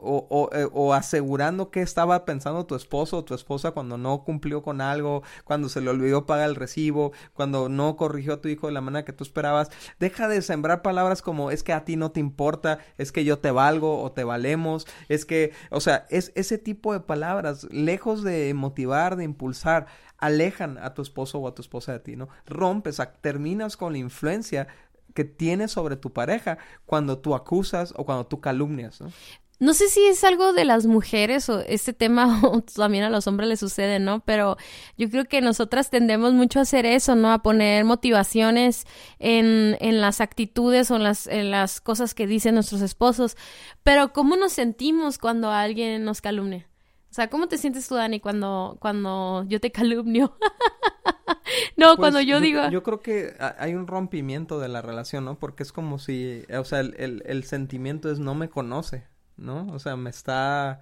eh, 0.53 0.67
o, 0.71 0.93
asegurando 0.93 1.71
qué 1.71 1.81
estaba 1.81 2.23
pensando 2.23 2.67
tu 2.67 2.75
esposo 2.75 3.17
o 3.17 3.25
tu 3.25 3.33
esposa 3.33 3.71
cuando 3.71 3.97
no 3.97 4.23
cumplió 4.23 4.61
con 4.61 4.79
algo, 4.79 5.23
cuando 5.43 5.67
se 5.67 5.81
le 5.81 5.89
olvidó 5.89 6.27
pagar 6.27 6.49
el 6.49 6.55
recibo, 6.55 7.13
cuando 7.33 7.67
no 7.67 7.97
corrigió 7.97 8.33
a 8.33 8.41
tu 8.41 8.47
hijo 8.47 8.67
de 8.67 8.73
la 8.73 8.81
manera 8.81 9.03
que 9.03 9.13
tú 9.13 9.23
esperabas. 9.23 9.71
Deja 9.99 10.27
de 10.27 10.43
sembrar 10.43 10.83
palabras 10.83 11.23
como 11.23 11.49
es 11.49 11.63
que 11.63 11.73
a 11.73 11.83
ti 11.83 11.95
no 11.95 12.11
te 12.11 12.19
importa, 12.19 12.77
es 12.99 13.11
que 13.11 13.25
yo 13.25 13.39
te 13.39 13.49
valgo 13.49 14.03
o 14.03 14.11
te 14.11 14.23
valemos, 14.23 14.85
es 15.09 15.25
que, 15.25 15.51
o 15.71 15.81
sea, 15.81 16.05
es 16.11 16.31
ese 16.35 16.59
tipo 16.59 16.93
de 16.93 16.99
palabras, 16.99 17.63
lejos 17.71 18.21
de 18.21 18.53
motivar, 18.53 19.15
de 19.15 19.23
impulsar, 19.23 19.87
alejan 20.17 20.77
a 20.77 20.93
tu 20.93 21.01
esposo 21.01 21.39
o 21.39 21.47
a 21.47 21.55
tu 21.55 21.61
esposa 21.61 21.93
de 21.93 21.99
ti, 21.99 22.15
¿no? 22.15 22.29
Rompes, 22.45 23.01
terminas 23.21 23.77
con 23.77 23.93
la 23.93 23.99
influencia 23.99 24.67
que 25.13 25.23
tienes 25.23 25.71
sobre 25.71 25.95
tu 25.95 26.11
pareja 26.11 26.57
cuando 26.85 27.19
tú 27.19 27.35
acusas 27.35 27.93
o 27.95 28.05
cuando 28.05 28.25
tú 28.25 28.41
calumnias, 28.41 29.01
¿no? 29.01 29.11
No 29.57 29.73
sé 29.73 29.87
si 29.87 30.05
es 30.05 30.25
algo 30.25 30.51
de 30.51 30.65
las 30.65 30.85
mujeres 30.85 31.47
o 31.47 31.61
este 31.61 31.93
tema 31.93 32.41
también 32.75 33.05
a 33.05 33.09
los 33.09 33.25
hombres 33.25 33.47
les 33.47 33.59
sucede, 33.59 33.99
¿no? 33.99 34.19
Pero 34.19 34.57
yo 34.97 35.09
creo 35.09 35.25
que 35.25 35.39
nosotras 35.39 35.89
tendemos 35.89 36.33
mucho 36.33 36.59
a 36.59 36.63
hacer 36.63 36.85
eso, 36.85 37.15
¿no? 37.15 37.31
A 37.31 37.41
poner 37.41 37.85
motivaciones 37.85 38.85
en, 39.17 39.77
en 39.79 40.01
las 40.01 40.19
actitudes 40.19 40.91
o 40.91 40.97
en 40.97 41.03
las, 41.03 41.27
en 41.27 41.51
las 41.51 41.79
cosas 41.79 42.13
que 42.13 42.27
dicen 42.27 42.55
nuestros 42.55 42.81
esposos. 42.81 43.37
Pero 43.83 44.11
¿cómo 44.11 44.35
nos 44.35 44.51
sentimos 44.51 45.17
cuando 45.17 45.51
alguien 45.51 46.03
nos 46.03 46.19
calumnia? 46.19 46.67
O 47.15 47.21
sea, 47.23 47.29
¿cómo 47.29 47.47
te 47.47 47.57
sientes 47.57 47.87
tú, 47.87 47.95
Dani, 47.95 48.19
cuando, 48.19 48.75
cuando 48.81 49.45
yo 49.47 49.61
te 49.61 49.71
calumnio? 49.71 50.35
no, 51.77 51.85
pues, 51.85 51.97
cuando 51.97 52.19
yo, 52.19 52.41
digo... 52.41 52.69
Yo 52.69 52.83
creo 52.83 52.99
que 52.99 53.33
hay 53.57 53.73
un 53.73 53.87
rompimiento 53.87 54.59
de 54.59 54.67
la 54.67 54.81
relación, 54.81 55.23
¿no? 55.23 55.39
Porque 55.39 55.63
es 55.63 55.71
como 55.71 55.97
si, 55.97 56.43
o 56.53 56.65
sea, 56.65 56.81
el, 56.81 57.23
el, 57.25 57.43
sentimiento 57.45 58.11
es 58.11 58.19
no 58.19 58.35
me 58.35 58.49
conoce, 58.49 59.07
¿no? 59.37 59.65
O 59.71 59.79
sea, 59.79 59.95
me 59.95 60.09
está 60.09 60.81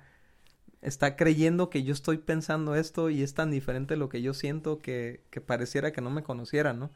está 0.82 1.16
creyendo 1.18 1.70
que 1.70 1.84
yo 1.84 1.94
estoy 1.94 2.18
pensando 2.18 2.74
esto 2.74 3.12
y 3.12 3.22
es 3.22 3.36
tan 3.36 3.52
diferente 3.52 3.96
lo 3.96 4.10
que 4.10 4.24
yo 4.24 4.34
siento 4.34 4.82
que, 4.82 5.22
que, 5.30 5.40
pareciera 5.40 5.92
que 5.92 6.02
no 6.02 6.10
me 6.10 6.24
conociera, 6.24 6.74
¿no? 6.74 6.90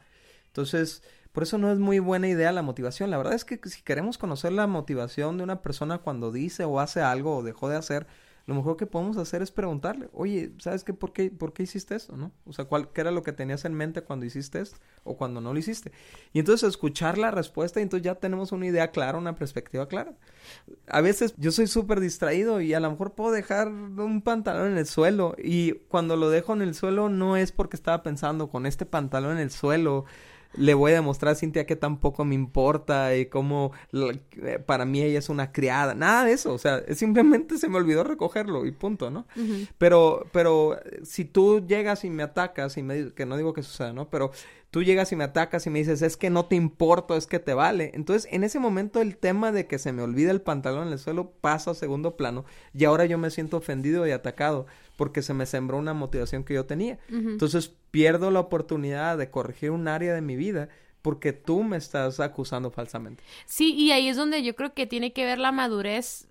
Entonces, 0.47 1.03
por 1.31 1.43
eso 1.43 1.59
no 1.59 1.71
es 1.71 1.77
muy 1.77 1.99
buena 1.99 2.27
idea 2.27 2.51
la 2.51 2.63
motivación. 2.63 3.11
La 3.11 3.17
verdad 3.19 3.33
es 3.35 3.45
que 3.45 3.59
si 3.69 3.83
queremos 3.83 4.17
conocer 4.17 4.51
la 4.51 4.65
motivación 4.65 5.37
de 5.37 5.43
una 5.43 5.61
persona 5.61 5.99
cuando 5.99 6.31
dice 6.31 6.63
o 6.63 6.79
hace 6.79 7.01
algo 7.01 7.37
o 7.37 7.43
dejó 7.43 7.69
de 7.69 7.77
hacer, 7.77 8.07
lo 8.47 8.55
mejor 8.55 8.77
que 8.77 8.85
podemos 8.85 9.17
hacer 9.17 9.41
es 9.41 9.51
preguntarle, 9.51 10.07
oye, 10.13 10.53
¿sabes 10.59 10.85
qué? 10.85 10.93
¿Por 10.93 11.11
qué, 11.11 11.29
por 11.29 11.51
qué 11.51 11.63
hiciste 11.63 11.95
esto? 11.95 12.15
¿No? 12.15 12.31
O 12.45 12.53
sea, 12.53 12.63
¿cuál, 12.63 12.93
¿qué 12.93 13.01
era 13.01 13.11
lo 13.11 13.21
que 13.21 13.33
tenías 13.33 13.65
en 13.65 13.73
mente 13.73 14.03
cuando 14.03 14.25
hiciste 14.25 14.61
esto 14.61 14.77
o 15.03 15.17
cuando 15.17 15.41
no 15.41 15.51
lo 15.51 15.59
hiciste? 15.59 15.91
Y 16.31 16.39
entonces 16.39 16.69
escuchar 16.69 17.17
la 17.17 17.29
respuesta 17.29 17.81
y 17.81 17.83
entonces 17.83 18.05
ya 18.05 18.15
tenemos 18.15 18.53
una 18.53 18.65
idea 18.65 18.89
clara, 18.91 19.17
una 19.17 19.35
perspectiva 19.35 19.89
clara. 19.89 20.13
A 20.87 21.01
veces 21.01 21.35
yo 21.37 21.51
soy 21.51 21.67
súper 21.67 21.99
distraído 21.99 22.61
y 22.61 22.73
a 22.73 22.79
lo 22.79 22.89
mejor 22.89 23.15
puedo 23.15 23.31
dejar 23.31 23.67
un 23.67 24.21
pantalón 24.21 24.71
en 24.71 24.77
el 24.77 24.85
suelo 24.87 25.35
y 25.37 25.73
cuando 25.89 26.15
lo 26.15 26.29
dejo 26.29 26.53
en 26.53 26.61
el 26.61 26.73
suelo 26.73 27.09
no 27.09 27.35
es 27.35 27.51
porque 27.51 27.75
estaba 27.75 28.01
pensando 28.01 28.47
con 28.49 28.65
este 28.65 28.85
pantalón 28.85 29.33
en 29.33 29.39
el 29.39 29.51
suelo 29.51 30.05
le 30.57 30.73
voy 30.73 30.91
a 30.91 30.95
demostrar 30.95 31.33
a 31.33 31.35
Cintia 31.35 31.65
que 31.65 31.75
tampoco 31.75 32.25
me 32.25 32.35
importa 32.35 33.15
y 33.15 33.27
cómo 33.27 33.71
eh, 33.93 34.59
para 34.65 34.85
mí 34.85 35.01
ella 35.01 35.19
es 35.19 35.29
una 35.29 35.51
criada. 35.51 35.93
Nada 35.93 36.25
de 36.25 36.33
eso, 36.33 36.53
o 36.53 36.57
sea, 36.57 36.83
simplemente 36.95 37.57
se 37.57 37.69
me 37.69 37.77
olvidó 37.77 38.03
recogerlo 38.03 38.65
y 38.65 38.71
punto, 38.71 39.09
¿no? 39.09 39.27
Pero, 39.77 40.25
pero 40.31 40.79
si 41.03 41.25
tú 41.25 41.65
llegas 41.65 42.03
y 42.03 42.09
me 42.09 42.23
atacas 42.23 42.77
y 42.77 42.83
me 42.83 42.95
dices, 42.95 43.13
que 43.13 43.25
no 43.25 43.37
digo 43.37 43.53
que 43.53 43.63
suceda, 43.63 43.93
¿no? 43.93 44.09
Pero 44.09 44.31
tú 44.71 44.83
llegas 44.83 45.11
y 45.11 45.15
me 45.15 45.23
atacas 45.23 45.65
y 45.65 45.69
me 45.69 45.79
dices, 45.79 46.01
es 46.01 46.17
que 46.17 46.29
no 46.29 46.45
te 46.45 46.55
importo, 46.55 47.15
es 47.15 47.27
que 47.27 47.39
te 47.39 47.53
vale. 47.53 47.91
Entonces, 47.93 48.27
en 48.31 48.43
ese 48.43 48.59
momento 48.59 49.01
el 49.01 49.17
tema 49.17 49.51
de 49.51 49.67
que 49.67 49.79
se 49.79 49.91
me 49.91 50.01
olvida 50.01 50.31
el 50.31 50.41
pantalón 50.41 50.87
en 50.87 50.93
el 50.93 50.99
suelo 50.99 51.31
pasa 51.41 51.71
a 51.71 51.75
segundo 51.75 52.17
plano 52.17 52.45
y 52.73 52.85
ahora 52.85 53.05
yo 53.05 53.17
me 53.17 53.31
siento 53.31 53.57
ofendido 53.57 54.07
y 54.07 54.11
atacado 54.11 54.65
porque 54.95 55.21
se 55.21 55.33
me 55.33 55.45
sembró 55.45 55.77
una 55.77 55.93
motivación 55.93 56.43
que 56.43 56.53
yo 56.53 56.65
tenía. 56.65 56.99
Entonces, 57.09 57.71
pierdo 57.91 58.31
la 58.31 58.39
oportunidad 58.39 59.17
de 59.17 59.29
corregir 59.29 59.71
un 59.71 59.87
área 59.87 60.13
de 60.13 60.21
mi 60.21 60.35
vida 60.35 60.69
porque 61.01 61.31
tú 61.31 61.63
me 61.63 61.77
estás 61.77 62.19
acusando 62.19 62.71
falsamente. 62.71 63.23
Sí, 63.45 63.73
y 63.73 63.91
ahí 63.91 64.09
es 64.09 64.17
donde 64.17 64.43
yo 64.43 64.55
creo 64.55 64.73
que 64.73 64.87
tiene 64.87 65.13
que 65.13 65.23
ver 65.23 65.39
la 65.39 65.51
madurez 65.51 66.27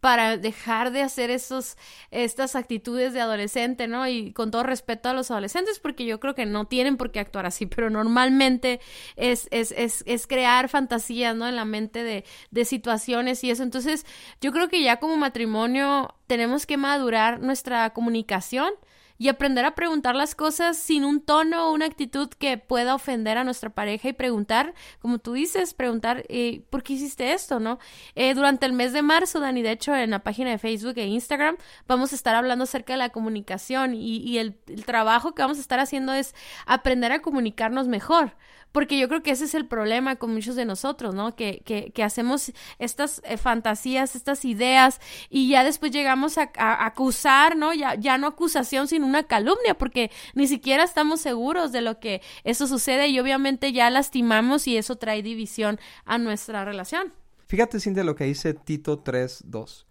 para 0.00 0.36
dejar 0.36 0.92
de 0.92 1.02
hacer 1.02 1.30
esos, 1.30 1.76
estas 2.10 2.56
actitudes 2.56 3.12
de 3.12 3.20
adolescente, 3.20 3.88
¿no? 3.88 4.06
Y 4.08 4.32
con 4.32 4.50
todo 4.50 4.62
respeto 4.62 5.08
a 5.08 5.12
los 5.12 5.30
adolescentes, 5.30 5.78
porque 5.78 6.04
yo 6.04 6.20
creo 6.20 6.34
que 6.34 6.46
no 6.46 6.66
tienen 6.66 6.96
por 6.96 7.10
qué 7.12 7.20
actuar 7.20 7.46
así, 7.46 7.66
pero 7.76 7.90
normalmente 7.90 8.80
es, 9.16 9.48
es, 9.50 9.72
es, 9.76 10.02
es 10.06 10.26
crear 10.26 10.68
fantasías, 10.68 11.34
¿no? 11.36 11.48
En 11.48 11.56
la 11.56 11.64
mente 11.64 12.04
de, 12.04 12.24
de 12.50 12.64
situaciones 12.64 13.42
y 13.44 13.50
eso. 13.50 13.62
Entonces, 13.62 14.06
yo 14.40 14.52
creo 14.52 14.68
que 14.68 14.82
ya 14.82 14.98
como 14.98 15.16
matrimonio 15.16 16.14
tenemos 16.26 16.66
que 16.66 16.76
madurar 16.76 17.40
nuestra 17.40 17.90
comunicación 17.90 18.70
y 19.18 19.28
aprender 19.28 19.64
a 19.64 19.74
preguntar 19.74 20.14
las 20.14 20.34
cosas 20.34 20.76
sin 20.76 21.04
un 21.04 21.20
tono 21.20 21.68
o 21.68 21.72
una 21.72 21.86
actitud 21.86 22.28
que 22.28 22.58
pueda 22.58 22.94
ofender 22.94 23.38
a 23.38 23.44
nuestra 23.44 23.70
pareja 23.70 24.08
y 24.08 24.12
preguntar, 24.12 24.74
como 25.00 25.18
tú 25.18 25.32
dices, 25.32 25.74
preguntar, 25.74 26.24
eh, 26.28 26.62
¿por 26.70 26.82
qué 26.82 26.94
hiciste 26.94 27.32
esto? 27.32 27.60
¿No? 27.60 27.78
Eh, 28.14 28.34
durante 28.34 28.66
el 28.66 28.72
mes 28.72 28.92
de 28.92 29.02
marzo, 29.02 29.40
Dani, 29.40 29.62
de 29.62 29.72
hecho, 29.72 29.94
en 29.94 30.10
la 30.10 30.20
página 30.20 30.50
de 30.50 30.58
Facebook 30.58 30.94
e 30.96 31.06
Instagram, 31.06 31.56
vamos 31.86 32.12
a 32.12 32.16
estar 32.16 32.34
hablando 32.34 32.64
acerca 32.64 32.92
de 32.92 32.98
la 32.98 33.10
comunicación 33.10 33.94
y, 33.94 34.18
y 34.18 34.38
el, 34.38 34.58
el 34.66 34.84
trabajo 34.84 35.34
que 35.34 35.42
vamos 35.42 35.58
a 35.58 35.62
estar 35.62 35.80
haciendo 35.80 36.12
es 36.12 36.34
aprender 36.66 37.12
a 37.12 37.22
comunicarnos 37.22 37.88
mejor 37.88 38.32
porque 38.76 38.98
yo 38.98 39.08
creo 39.08 39.22
que 39.22 39.30
ese 39.30 39.46
es 39.46 39.54
el 39.54 39.64
problema 39.64 40.16
con 40.16 40.34
muchos 40.34 40.54
de 40.54 40.66
nosotros, 40.66 41.14
¿no? 41.14 41.34
Que, 41.34 41.62
que, 41.64 41.92
que 41.92 42.02
hacemos 42.02 42.52
estas 42.78 43.22
eh, 43.24 43.38
fantasías, 43.38 44.14
estas 44.14 44.44
ideas 44.44 45.00
y 45.30 45.48
ya 45.48 45.64
después 45.64 45.92
llegamos 45.92 46.36
a, 46.36 46.50
acusar, 46.84 47.56
¿no? 47.56 47.72
Ya, 47.72 47.94
ya 47.94 48.18
no 48.18 48.26
acusación, 48.26 48.86
sino 48.86 49.06
una 49.06 49.22
calumnia, 49.22 49.78
porque 49.78 50.10
ni 50.34 50.46
siquiera 50.46 50.84
estamos 50.84 51.22
seguros 51.22 51.72
de 51.72 51.80
lo 51.80 52.00
que 52.00 52.20
eso 52.44 52.66
sucede 52.66 53.08
y 53.08 53.18
obviamente 53.18 53.72
ya 53.72 53.88
lastimamos 53.88 54.68
y 54.68 54.76
eso 54.76 54.96
trae 54.96 55.22
división 55.22 55.80
a 56.04 56.18
nuestra 56.18 56.66
relación. 56.66 57.14
Fíjate, 57.46 57.80
Cintia, 57.80 58.04
lo 58.04 58.14
que 58.14 58.24
dice 58.24 58.52
Tito 58.52 59.02
3.2. 59.02 59.86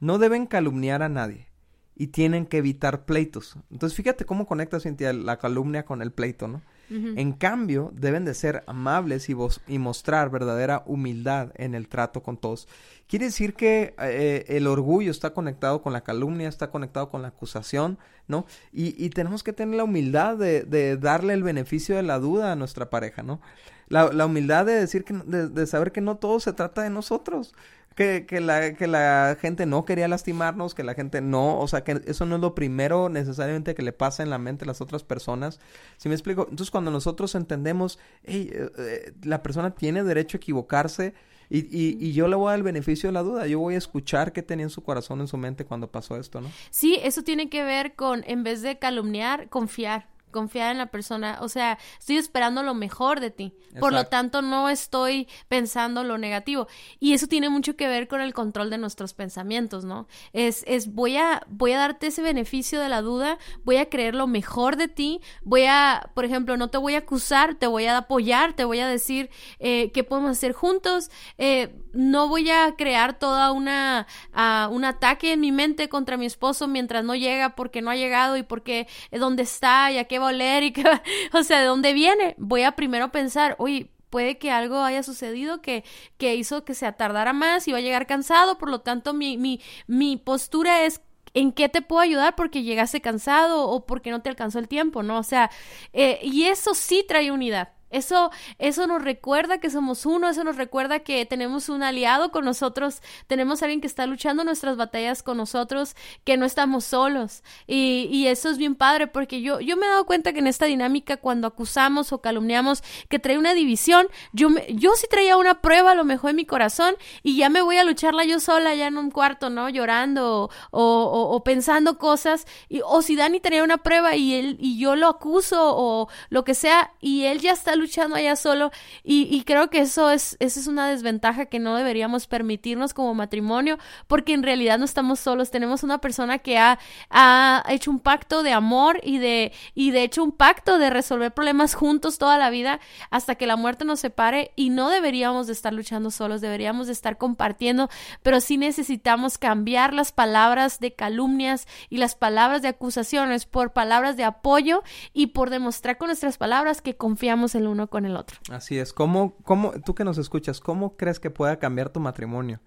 No 0.00 0.18
deben 0.18 0.46
calumniar 0.46 1.04
a 1.04 1.08
nadie 1.08 1.46
y 1.94 2.08
tienen 2.08 2.46
que 2.46 2.58
evitar 2.58 3.04
pleitos. 3.04 3.54
Entonces, 3.70 3.96
fíjate 3.96 4.24
cómo 4.24 4.44
conecta, 4.44 4.80
Cintia, 4.80 5.12
la 5.12 5.38
calumnia 5.38 5.84
con 5.84 6.02
el 6.02 6.10
pleito, 6.10 6.48
¿no? 6.48 6.62
En 6.90 7.32
cambio, 7.32 7.92
deben 7.94 8.24
de 8.24 8.34
ser 8.34 8.62
amables 8.66 9.28
y, 9.28 9.36
y, 9.66 9.78
mostrar 9.78 10.30
verdadera 10.30 10.82
humildad 10.86 11.50
en 11.56 11.74
el 11.74 11.88
trato 11.88 12.22
con 12.22 12.36
todos. 12.36 12.68
Quiere 13.08 13.26
decir 13.26 13.54
que 13.54 13.94
eh, 13.98 14.44
el 14.48 14.66
orgullo 14.66 15.10
está 15.10 15.32
conectado 15.32 15.82
con 15.82 15.92
la 15.92 16.02
calumnia, 16.02 16.48
está 16.48 16.70
conectado 16.70 17.08
con 17.08 17.22
la 17.22 17.28
acusación, 17.28 17.98
¿no? 18.28 18.46
Y, 18.72 19.02
y 19.02 19.10
tenemos 19.10 19.42
que 19.42 19.52
tener 19.52 19.76
la 19.76 19.84
humildad 19.84 20.36
de, 20.36 20.62
de, 20.62 20.96
darle 20.96 21.32
el 21.34 21.42
beneficio 21.42 21.96
de 21.96 22.02
la 22.02 22.18
duda 22.18 22.52
a 22.52 22.56
nuestra 22.56 22.90
pareja, 22.90 23.22
¿no? 23.22 23.40
La, 23.88 24.12
la 24.12 24.26
humildad 24.26 24.66
de 24.66 24.74
decir 24.74 25.04
que, 25.04 25.14
de, 25.14 25.48
de 25.48 25.66
saber 25.66 25.90
que 25.90 26.00
no 26.00 26.16
todo 26.16 26.40
se 26.40 26.52
trata 26.52 26.82
de 26.82 26.90
nosotros 26.90 27.54
que, 27.94 28.26
que, 28.26 28.40
la, 28.40 28.74
que 28.74 28.86
la 28.86 29.36
gente 29.40 29.66
no 29.66 29.84
quería 29.84 30.08
lastimarnos, 30.08 30.74
que 30.74 30.82
la 30.82 30.94
gente 30.94 31.20
no, 31.20 31.58
o 31.60 31.68
sea, 31.68 31.84
que 31.84 32.00
eso 32.06 32.26
no 32.26 32.36
es 32.36 32.40
lo 32.40 32.54
primero 32.54 33.08
necesariamente 33.08 33.74
que 33.74 33.82
le 33.82 33.92
pasa 33.92 34.22
en 34.22 34.30
la 34.30 34.38
mente 34.38 34.64
a 34.64 34.66
las 34.66 34.80
otras 34.80 35.04
personas. 35.04 35.60
¿Sí 35.96 36.08
me 36.08 36.14
explico? 36.14 36.42
Entonces, 36.50 36.70
cuando 36.70 36.90
nosotros 36.90 37.34
entendemos, 37.34 37.98
hey, 38.24 38.50
eh, 38.52 38.70
eh, 38.78 39.12
la 39.22 39.42
persona 39.42 39.74
tiene 39.74 40.02
derecho 40.02 40.36
a 40.36 40.38
equivocarse 40.38 41.14
y, 41.50 41.58
y, 41.58 41.96
y, 42.00 42.12
yo 42.14 42.26
le 42.26 42.36
voy 42.36 42.46
a 42.46 42.50
dar 42.50 42.58
el 42.58 42.62
beneficio 42.62 43.08
de 43.08 43.12
la 43.12 43.22
duda, 43.22 43.46
yo 43.46 43.60
voy 43.60 43.74
a 43.74 43.78
escuchar 43.78 44.32
qué 44.32 44.42
tenía 44.42 44.64
en 44.64 44.70
su 44.70 44.82
corazón, 44.82 45.20
en 45.20 45.28
su 45.28 45.36
mente 45.36 45.66
cuando 45.66 45.90
pasó 45.90 46.16
esto, 46.16 46.40
¿no? 46.40 46.50
Sí, 46.70 46.98
eso 47.02 47.22
tiene 47.22 47.50
que 47.50 47.62
ver 47.64 47.94
con, 47.94 48.24
en 48.26 48.42
vez 48.42 48.62
de 48.62 48.78
calumniar, 48.78 49.50
confiar 49.50 50.08
confiar 50.34 50.72
en 50.72 50.78
la 50.78 50.86
persona, 50.86 51.38
o 51.40 51.48
sea, 51.48 51.78
estoy 51.98 52.16
esperando 52.16 52.64
lo 52.64 52.74
mejor 52.74 53.20
de 53.20 53.30
ti. 53.30 53.54
Exacto. 53.56 53.80
Por 53.80 53.92
lo 53.92 54.04
tanto, 54.06 54.42
no 54.42 54.68
estoy 54.68 55.28
pensando 55.46 56.02
lo 56.02 56.18
negativo. 56.18 56.66
Y 56.98 57.14
eso 57.14 57.28
tiene 57.28 57.48
mucho 57.48 57.76
que 57.76 57.86
ver 57.86 58.08
con 58.08 58.20
el 58.20 58.34
control 58.34 58.68
de 58.68 58.78
nuestros 58.78 59.14
pensamientos, 59.14 59.84
¿no? 59.84 60.08
Es, 60.32 60.64
es 60.66 60.92
voy 60.92 61.16
a, 61.16 61.46
voy 61.48 61.72
a 61.72 61.78
darte 61.78 62.08
ese 62.08 62.20
beneficio 62.20 62.80
de 62.80 62.88
la 62.88 63.00
duda, 63.00 63.38
voy 63.62 63.76
a 63.76 63.88
creer 63.88 64.16
lo 64.16 64.26
mejor 64.26 64.76
de 64.76 64.88
ti, 64.88 65.20
voy 65.42 65.66
a, 65.66 66.10
por 66.14 66.24
ejemplo, 66.24 66.56
no 66.56 66.68
te 66.68 66.78
voy 66.78 66.96
a 66.96 66.98
acusar, 66.98 67.54
te 67.54 67.68
voy 67.68 67.86
a 67.86 67.96
apoyar, 67.96 68.54
te 68.54 68.64
voy 68.64 68.80
a 68.80 68.88
decir 68.88 69.30
eh, 69.60 69.92
qué 69.92 70.02
podemos 70.02 70.32
hacer 70.32 70.52
juntos, 70.52 71.10
eh, 71.38 71.80
no 71.94 72.28
voy 72.28 72.50
a 72.50 72.74
crear 72.76 73.18
toda 73.18 73.52
una, 73.52 74.06
uh, 74.34 74.72
un 74.72 74.84
ataque 74.84 75.32
en 75.32 75.40
mi 75.40 75.52
mente 75.52 75.88
contra 75.88 76.16
mi 76.16 76.26
esposo 76.26 76.68
mientras 76.68 77.04
no 77.04 77.14
llega 77.14 77.54
porque 77.54 77.82
no 77.82 77.90
ha 77.90 77.96
llegado 77.96 78.36
y 78.36 78.42
porque 78.42 78.86
eh, 79.10 79.18
dónde 79.18 79.44
está 79.44 79.90
y 79.90 79.98
a 79.98 80.04
qué 80.04 80.18
va 80.18 80.26
a 80.26 80.30
oler 80.30 80.62
y 80.62 80.72
qué, 80.72 80.84
o 81.32 81.42
sea, 81.42 81.60
de 81.60 81.66
dónde 81.66 81.92
viene. 81.92 82.34
Voy 82.38 82.62
a 82.62 82.72
primero 82.72 83.10
pensar, 83.12 83.56
oye, 83.58 83.90
puede 84.10 84.38
que 84.38 84.50
algo 84.50 84.80
haya 84.82 85.02
sucedido 85.02 85.60
que, 85.60 85.84
que 86.18 86.34
hizo 86.36 86.64
que 86.64 86.74
se 86.74 86.90
tardara 86.92 87.32
más 87.32 87.66
y 87.66 87.72
va 87.72 87.78
a 87.78 87.80
llegar 87.80 88.06
cansado, 88.06 88.58
por 88.58 88.70
lo 88.70 88.80
tanto 88.80 89.12
mi, 89.12 89.36
mi, 89.38 89.60
mi 89.86 90.16
postura 90.16 90.84
es 90.84 91.00
en 91.34 91.52
qué 91.52 91.68
te 91.68 91.82
puedo 91.82 92.00
ayudar 92.00 92.36
porque 92.36 92.62
llegaste 92.62 93.00
cansado 93.00 93.68
o 93.68 93.86
porque 93.86 94.10
no 94.10 94.22
te 94.22 94.28
alcanzó 94.30 94.60
el 94.60 94.68
tiempo, 94.68 95.02
¿no? 95.02 95.18
O 95.18 95.24
sea, 95.24 95.50
eh, 95.92 96.20
y 96.22 96.44
eso 96.44 96.74
sí 96.74 97.04
trae 97.06 97.32
unidad. 97.32 97.73
Eso, 97.94 98.32
eso 98.58 98.88
nos 98.88 99.02
recuerda 99.04 99.58
que 99.58 99.70
somos 99.70 100.04
uno, 100.04 100.28
eso 100.28 100.42
nos 100.42 100.56
recuerda 100.56 100.98
que 100.98 101.24
tenemos 101.26 101.68
un 101.68 101.84
aliado 101.84 102.32
con 102.32 102.44
nosotros, 102.44 103.00
tenemos 103.28 103.62
alguien 103.62 103.80
que 103.80 103.86
está 103.86 104.04
luchando 104.06 104.42
nuestras 104.42 104.76
batallas 104.76 105.22
con 105.22 105.36
nosotros, 105.36 105.94
que 106.24 106.36
no 106.36 106.44
estamos 106.44 106.84
solos. 106.84 107.44
Y, 107.68 108.08
y 108.10 108.26
eso 108.26 108.50
es 108.50 108.58
bien 108.58 108.74
padre, 108.74 109.06
porque 109.06 109.42
yo, 109.42 109.60
yo 109.60 109.76
me 109.76 109.86
he 109.86 109.88
dado 109.88 110.06
cuenta 110.06 110.32
que 110.32 110.40
en 110.40 110.48
esta 110.48 110.66
dinámica, 110.66 111.18
cuando 111.18 111.46
acusamos 111.46 112.12
o 112.12 112.20
calumniamos, 112.20 112.82
que 113.08 113.20
trae 113.20 113.38
una 113.38 113.54
división, 113.54 114.08
yo, 114.32 114.50
me, 114.50 114.66
yo 114.70 114.96
sí 114.96 115.06
traía 115.08 115.36
una 115.36 115.60
prueba 115.60 115.92
a 115.92 115.94
lo 115.94 116.04
mejor 116.04 116.30
en 116.30 116.36
mi 116.36 116.46
corazón 116.46 116.96
y 117.22 117.36
ya 117.36 117.48
me 117.48 117.62
voy 117.62 117.76
a 117.76 117.84
lucharla 117.84 118.24
yo 118.24 118.40
sola, 118.40 118.74
ya 118.74 118.88
en 118.88 118.98
un 118.98 119.12
cuarto, 119.12 119.50
¿no? 119.50 119.68
Llorando 119.68 120.50
o, 120.72 121.28
o, 121.30 121.44
pensando 121.44 121.96
cosas. 121.96 122.44
Y, 122.68 122.80
o 122.84 123.02
si 123.02 123.14
Dani 123.14 123.38
traía 123.38 123.62
una 123.62 123.78
prueba 123.78 124.16
y, 124.16 124.34
él, 124.34 124.56
y 124.58 124.80
yo 124.80 124.96
lo 124.96 125.06
acuso 125.06 125.76
o 125.76 126.08
lo 126.28 126.42
que 126.42 126.54
sea, 126.54 126.92
y 127.00 127.26
él 127.26 127.40
ya 127.40 127.52
está 127.52 127.76
luchando 127.76 127.83
luchando 127.84 128.16
allá 128.16 128.36
solo. 128.36 128.70
Y, 129.02 129.42
creo 129.44 129.68
que 129.68 129.80
eso 129.80 130.10
es, 130.10 130.36
esa 130.40 130.60
es 130.60 130.66
una 130.66 130.88
desventaja 130.88 131.46
que 131.46 131.58
no 131.58 131.76
deberíamos 131.76 132.26
permitirnos 132.26 132.94
como 132.94 133.14
matrimonio 133.14 133.78
porque 134.06 134.32
en 134.32 134.42
realidad 134.42 134.78
no 134.78 134.84
estamos 134.84 135.20
solos, 135.20 135.50
tenemos 135.50 135.82
una 135.82 135.98
persona 135.98 136.38
que 136.38 136.58
ha, 136.58 136.78
ha 137.10 137.62
hecho 137.68 137.90
un 137.90 138.00
pacto 138.00 138.42
de 138.42 138.52
amor 138.52 139.00
y 139.02 139.18
de, 139.18 139.52
y 139.74 139.90
de 139.90 140.02
hecho 140.02 140.24
un 140.24 140.32
pacto 140.32 140.78
de 140.78 140.90
resolver 140.90 141.32
problemas 141.32 141.74
juntos 141.74 142.18
toda 142.18 142.38
la 142.38 142.50
vida 142.50 142.80
hasta 143.10 143.34
que 143.34 143.46
la 143.46 143.56
muerte 143.56 143.84
nos 143.84 144.00
separe. 144.00 144.52
Y 144.56 144.70
no 144.70 144.88
deberíamos 144.88 145.46
de 145.46 145.52
estar 145.52 145.72
luchando 145.72 146.10
solos, 146.10 146.40
deberíamos 146.40 146.86
de 146.86 146.92
estar 146.94 147.18
compartiendo, 147.18 147.90
pero 148.22 148.40
sí 148.40 148.56
necesitamos 148.56 149.38
cambiar 149.38 149.92
las 149.92 150.12
palabras 150.12 150.80
de 150.80 150.94
calumnias 150.94 151.66
y 151.90 151.98
las 151.98 152.14
palabras 152.14 152.62
de 152.62 152.68
acusaciones 152.68 153.46
por 153.46 153.72
palabras 153.72 154.16
de 154.16 154.24
apoyo 154.24 154.82
y 155.12 155.28
por 155.28 155.50
demostrar 155.50 155.98
con 155.98 156.08
nuestras 156.08 156.38
palabras 156.38 156.80
que 156.80 156.96
confiamos 156.96 157.54
en 157.54 157.64
uno 157.74 157.88
con 157.88 158.06
el 158.06 158.16
otro. 158.16 158.38
Así 158.50 158.78
es. 158.78 158.92
¿Cómo, 158.92 159.36
cómo, 159.42 159.72
tú 159.84 159.94
que 159.94 160.04
nos 160.04 160.18
escuchas, 160.18 160.60
cómo 160.60 160.96
crees 160.96 161.20
que 161.20 161.30
pueda 161.30 161.58
cambiar 161.58 161.90
tu 161.90 162.00
matrimonio? 162.00 162.60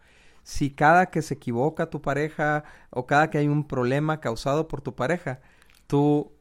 Si 0.44 0.70
cada 0.70 1.08
que 1.08 1.22
se 1.22 1.34
equivoca 1.34 1.90
tu 1.90 2.02
pareja 2.02 2.64
o 2.90 3.06
cada 3.06 3.30
que 3.30 3.40
hay 3.40 3.48
un 3.48 3.68
problema 3.68 4.22
causado 4.22 4.68
por 4.68 4.82
tu 4.82 4.96
pareja, 4.96 5.42
tú 5.88 6.32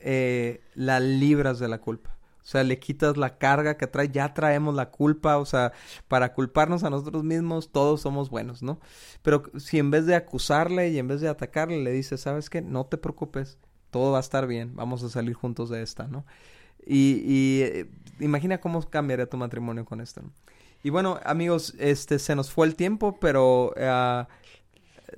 eh, 0.00 0.62
la 0.74 1.00
libras 1.00 1.58
de 1.58 1.68
la 1.68 1.80
culpa. 1.80 2.14
O 2.44 2.46
sea, 2.46 2.62
le 2.62 2.78
quitas 2.78 3.16
la 3.16 3.38
carga 3.38 3.78
que 3.78 3.86
trae, 3.86 4.10
ya 4.10 4.34
traemos 4.34 4.74
la 4.74 4.90
culpa, 4.90 5.38
o 5.38 5.46
sea, 5.46 5.72
para 6.08 6.34
culparnos 6.34 6.84
a 6.84 6.90
nosotros 6.90 7.24
mismos, 7.24 7.72
todos 7.72 8.02
somos 8.02 8.28
buenos, 8.28 8.62
¿no? 8.62 8.80
Pero 9.22 9.44
si 9.56 9.78
en 9.78 9.90
vez 9.90 10.04
de 10.04 10.14
acusarle 10.14 10.90
y 10.90 10.98
en 10.98 11.08
vez 11.08 11.22
de 11.22 11.28
atacarle, 11.28 11.82
le 11.82 11.90
dices, 11.90 12.20
¿sabes 12.20 12.50
qué? 12.50 12.60
No 12.60 12.84
te 12.84 12.98
preocupes, 12.98 13.56
todo 13.90 14.12
va 14.12 14.18
a 14.18 14.20
estar 14.20 14.46
bien, 14.46 14.76
vamos 14.76 15.02
a 15.02 15.08
salir 15.08 15.32
juntos 15.32 15.70
de 15.70 15.80
esta, 15.80 16.06
¿no? 16.06 16.26
Y, 16.86 17.22
y 17.24 17.62
eh, 17.62 17.90
imagina 18.20 18.58
cómo 18.58 18.82
cambiaría 18.82 19.26
tu 19.26 19.36
matrimonio 19.36 19.84
con 19.84 20.00
esto. 20.00 20.22
Y 20.82 20.90
bueno, 20.90 21.18
amigos, 21.24 21.74
este 21.78 22.18
se 22.18 22.34
nos 22.34 22.50
fue 22.50 22.66
el 22.66 22.76
tiempo, 22.76 23.18
pero 23.18 23.72
uh, 23.76 24.24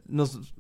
nos 0.07 0.55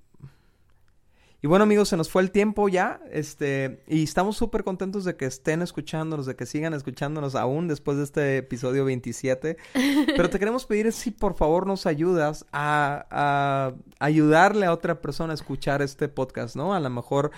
y 1.46 1.48
bueno, 1.48 1.62
amigos, 1.62 1.90
se 1.90 1.96
nos 1.96 2.10
fue 2.10 2.22
el 2.22 2.30
tiempo 2.30 2.68
ya, 2.68 3.00
este, 3.12 3.80
y 3.86 4.02
estamos 4.02 4.36
súper 4.36 4.64
contentos 4.64 5.04
de 5.04 5.16
que 5.16 5.26
estén 5.26 5.62
escuchándonos, 5.62 6.26
de 6.26 6.34
que 6.34 6.44
sigan 6.46 6.72
escuchándonos 6.72 7.36
aún 7.36 7.68
después 7.68 7.98
de 7.98 8.02
este 8.02 8.36
episodio 8.38 8.84
27. 8.86 9.56
Pero 10.16 10.28
te 10.30 10.38
queremos 10.40 10.64
pedir 10.66 10.90
si 10.92 11.12
por 11.12 11.34
favor 11.34 11.66
nos 11.66 11.86
ayudas 11.86 12.46
a, 12.52 13.06
a 13.10 13.74
ayudarle 14.04 14.66
a 14.66 14.72
otra 14.72 15.00
persona 15.02 15.34
a 15.34 15.34
escuchar 15.34 15.82
este 15.82 16.08
podcast, 16.08 16.56
¿no? 16.56 16.74
A 16.74 16.80
lo 16.80 16.88
mejor 16.90 17.30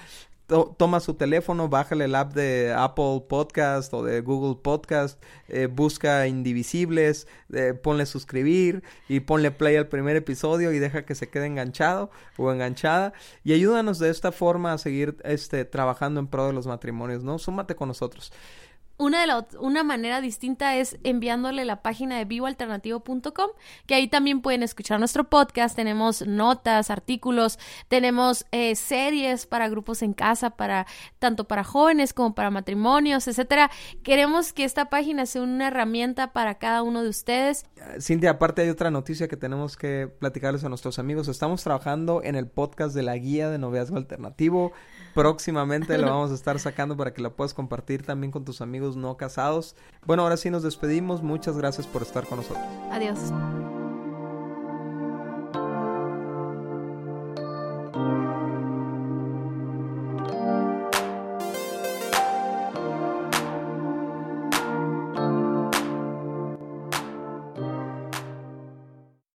to 0.49 0.75
toma 0.79 0.99
su 1.01 1.15
teléfono, 1.15 1.69
bájale 1.69 2.07
el 2.07 2.15
app 2.15 2.33
de 2.33 2.75
Apple 2.77 3.23
Podcast 3.29 3.93
o 3.93 4.03
de 4.03 4.23
Google 4.23 4.59
Podcast, 4.61 5.23
eh, 5.49 5.67
busca 5.67 6.27
Indivisibles, 6.27 7.29
eh, 7.53 7.75
ponle 7.75 8.07
suscribir 8.07 8.83
y 9.09 9.21
ponle 9.21 9.51
play 9.51 9.77
al 9.77 9.89
primer 9.89 10.17
episodio 10.17 10.73
y 10.73 10.79
deja 10.79 11.05
que 11.05 11.15
se 11.15 11.29
quede 11.29 11.47
enganchado 11.47 12.11
o 12.39 12.51
enganchada 12.51 13.13
y 13.45 13.53
ayúdanos 13.53 13.99
de 13.99 14.09
esta 14.09 14.33
forma 14.33 14.73
a 14.73 14.79
seguir 14.79 15.19
este 15.23 15.67
trabajando 15.67 16.19
en 16.19 16.27
pro 16.27 16.47
de 16.47 16.55
los 16.55 16.67
matrimonios, 16.67 17.23
¿no? 17.23 17.39
Súmate 17.39 17.77
con 17.77 17.89
nosotros. 17.89 18.33
Una, 18.99 19.21
de 19.21 19.27
la, 19.29 19.47
una 19.61 19.85
manera 19.85 20.21
distinta 20.21 20.77
es 20.77 20.99
enviándole 21.05 21.65
la 21.65 21.83
página 21.83 22.19
de 22.19 22.25
vivoalternativo.com, 22.25 23.51
que 23.87 23.95
ahí 23.95 24.09
también 24.09 24.43
pueden 24.43 24.63
escuchar 24.63 24.99
nuestro 24.99 25.25
podcast. 25.25 25.77
Tenemos 25.77 26.27
notas, 26.27 26.91
artículos, 26.91 27.59
tenemos 27.89 28.45
eh, 28.51 28.75
series 28.75 29.47
para 29.47 29.69
grupos 29.69 30.03
en 30.03 30.13
casa, 30.13 30.51
para 30.51 30.87
tanto 31.19 31.45
para 31.45 31.65
jóvenes 31.65 32.13
como 32.13 32.35
para 32.35 32.51
matrimonios, 32.51 33.29
etcétera. 33.29 33.71
Queremos 34.03 34.53
que 34.53 34.65
esta 34.65 34.91
página 34.91 35.27
sea 35.27 35.43
una 35.43 35.69
herramienta 35.69 36.33
para 36.33 36.57
cada 36.57 36.83
uno 36.83 37.03
de 37.03 37.09
ustedes. 37.09 37.67
Cintia, 38.01 38.31
aparte 38.31 38.63
hay 38.63 38.69
otra 38.69 38.91
noticia 38.91 39.29
que 39.29 39.37
tenemos 39.37 39.77
que 39.77 40.09
platicarles 40.19 40.65
a 40.65 40.69
nuestros 40.69 40.99
amigos. 40.99 41.29
Estamos 41.29 41.63
trabajando 41.63 42.23
en 42.25 42.35
el 42.35 42.49
podcast 42.49 42.95
de 42.95 43.03
la 43.05 43.17
guía 43.17 43.49
de 43.49 43.59
noviazgo 43.59 43.97
alternativo. 43.97 44.73
Próximamente 45.19 45.99
lo 45.99 46.07
vamos 46.11 46.31
a 46.31 46.35
estar 46.35 46.61
sacando 46.61 46.97
para 46.97 47.13
que 47.13 47.21
lo 47.21 47.35
puedas 47.35 47.53
compartir 47.53 48.05
también 48.05 48.31
con 48.31 48.45
tus 48.45 48.61
amigos 48.61 48.97
no 48.97 49.17
casados. 49.17 49.75
Bueno, 50.07 50.23
ahora 50.23 50.37
sí 50.37 50.49
nos 50.49 50.63
despedimos. 50.63 51.25
Muchas 51.25 51.59
gracias 51.59 51.89
por 51.89 52.03
estar 52.03 52.25
con 52.25 52.39
nosotros. 52.39 52.65
Adiós. 52.93 53.19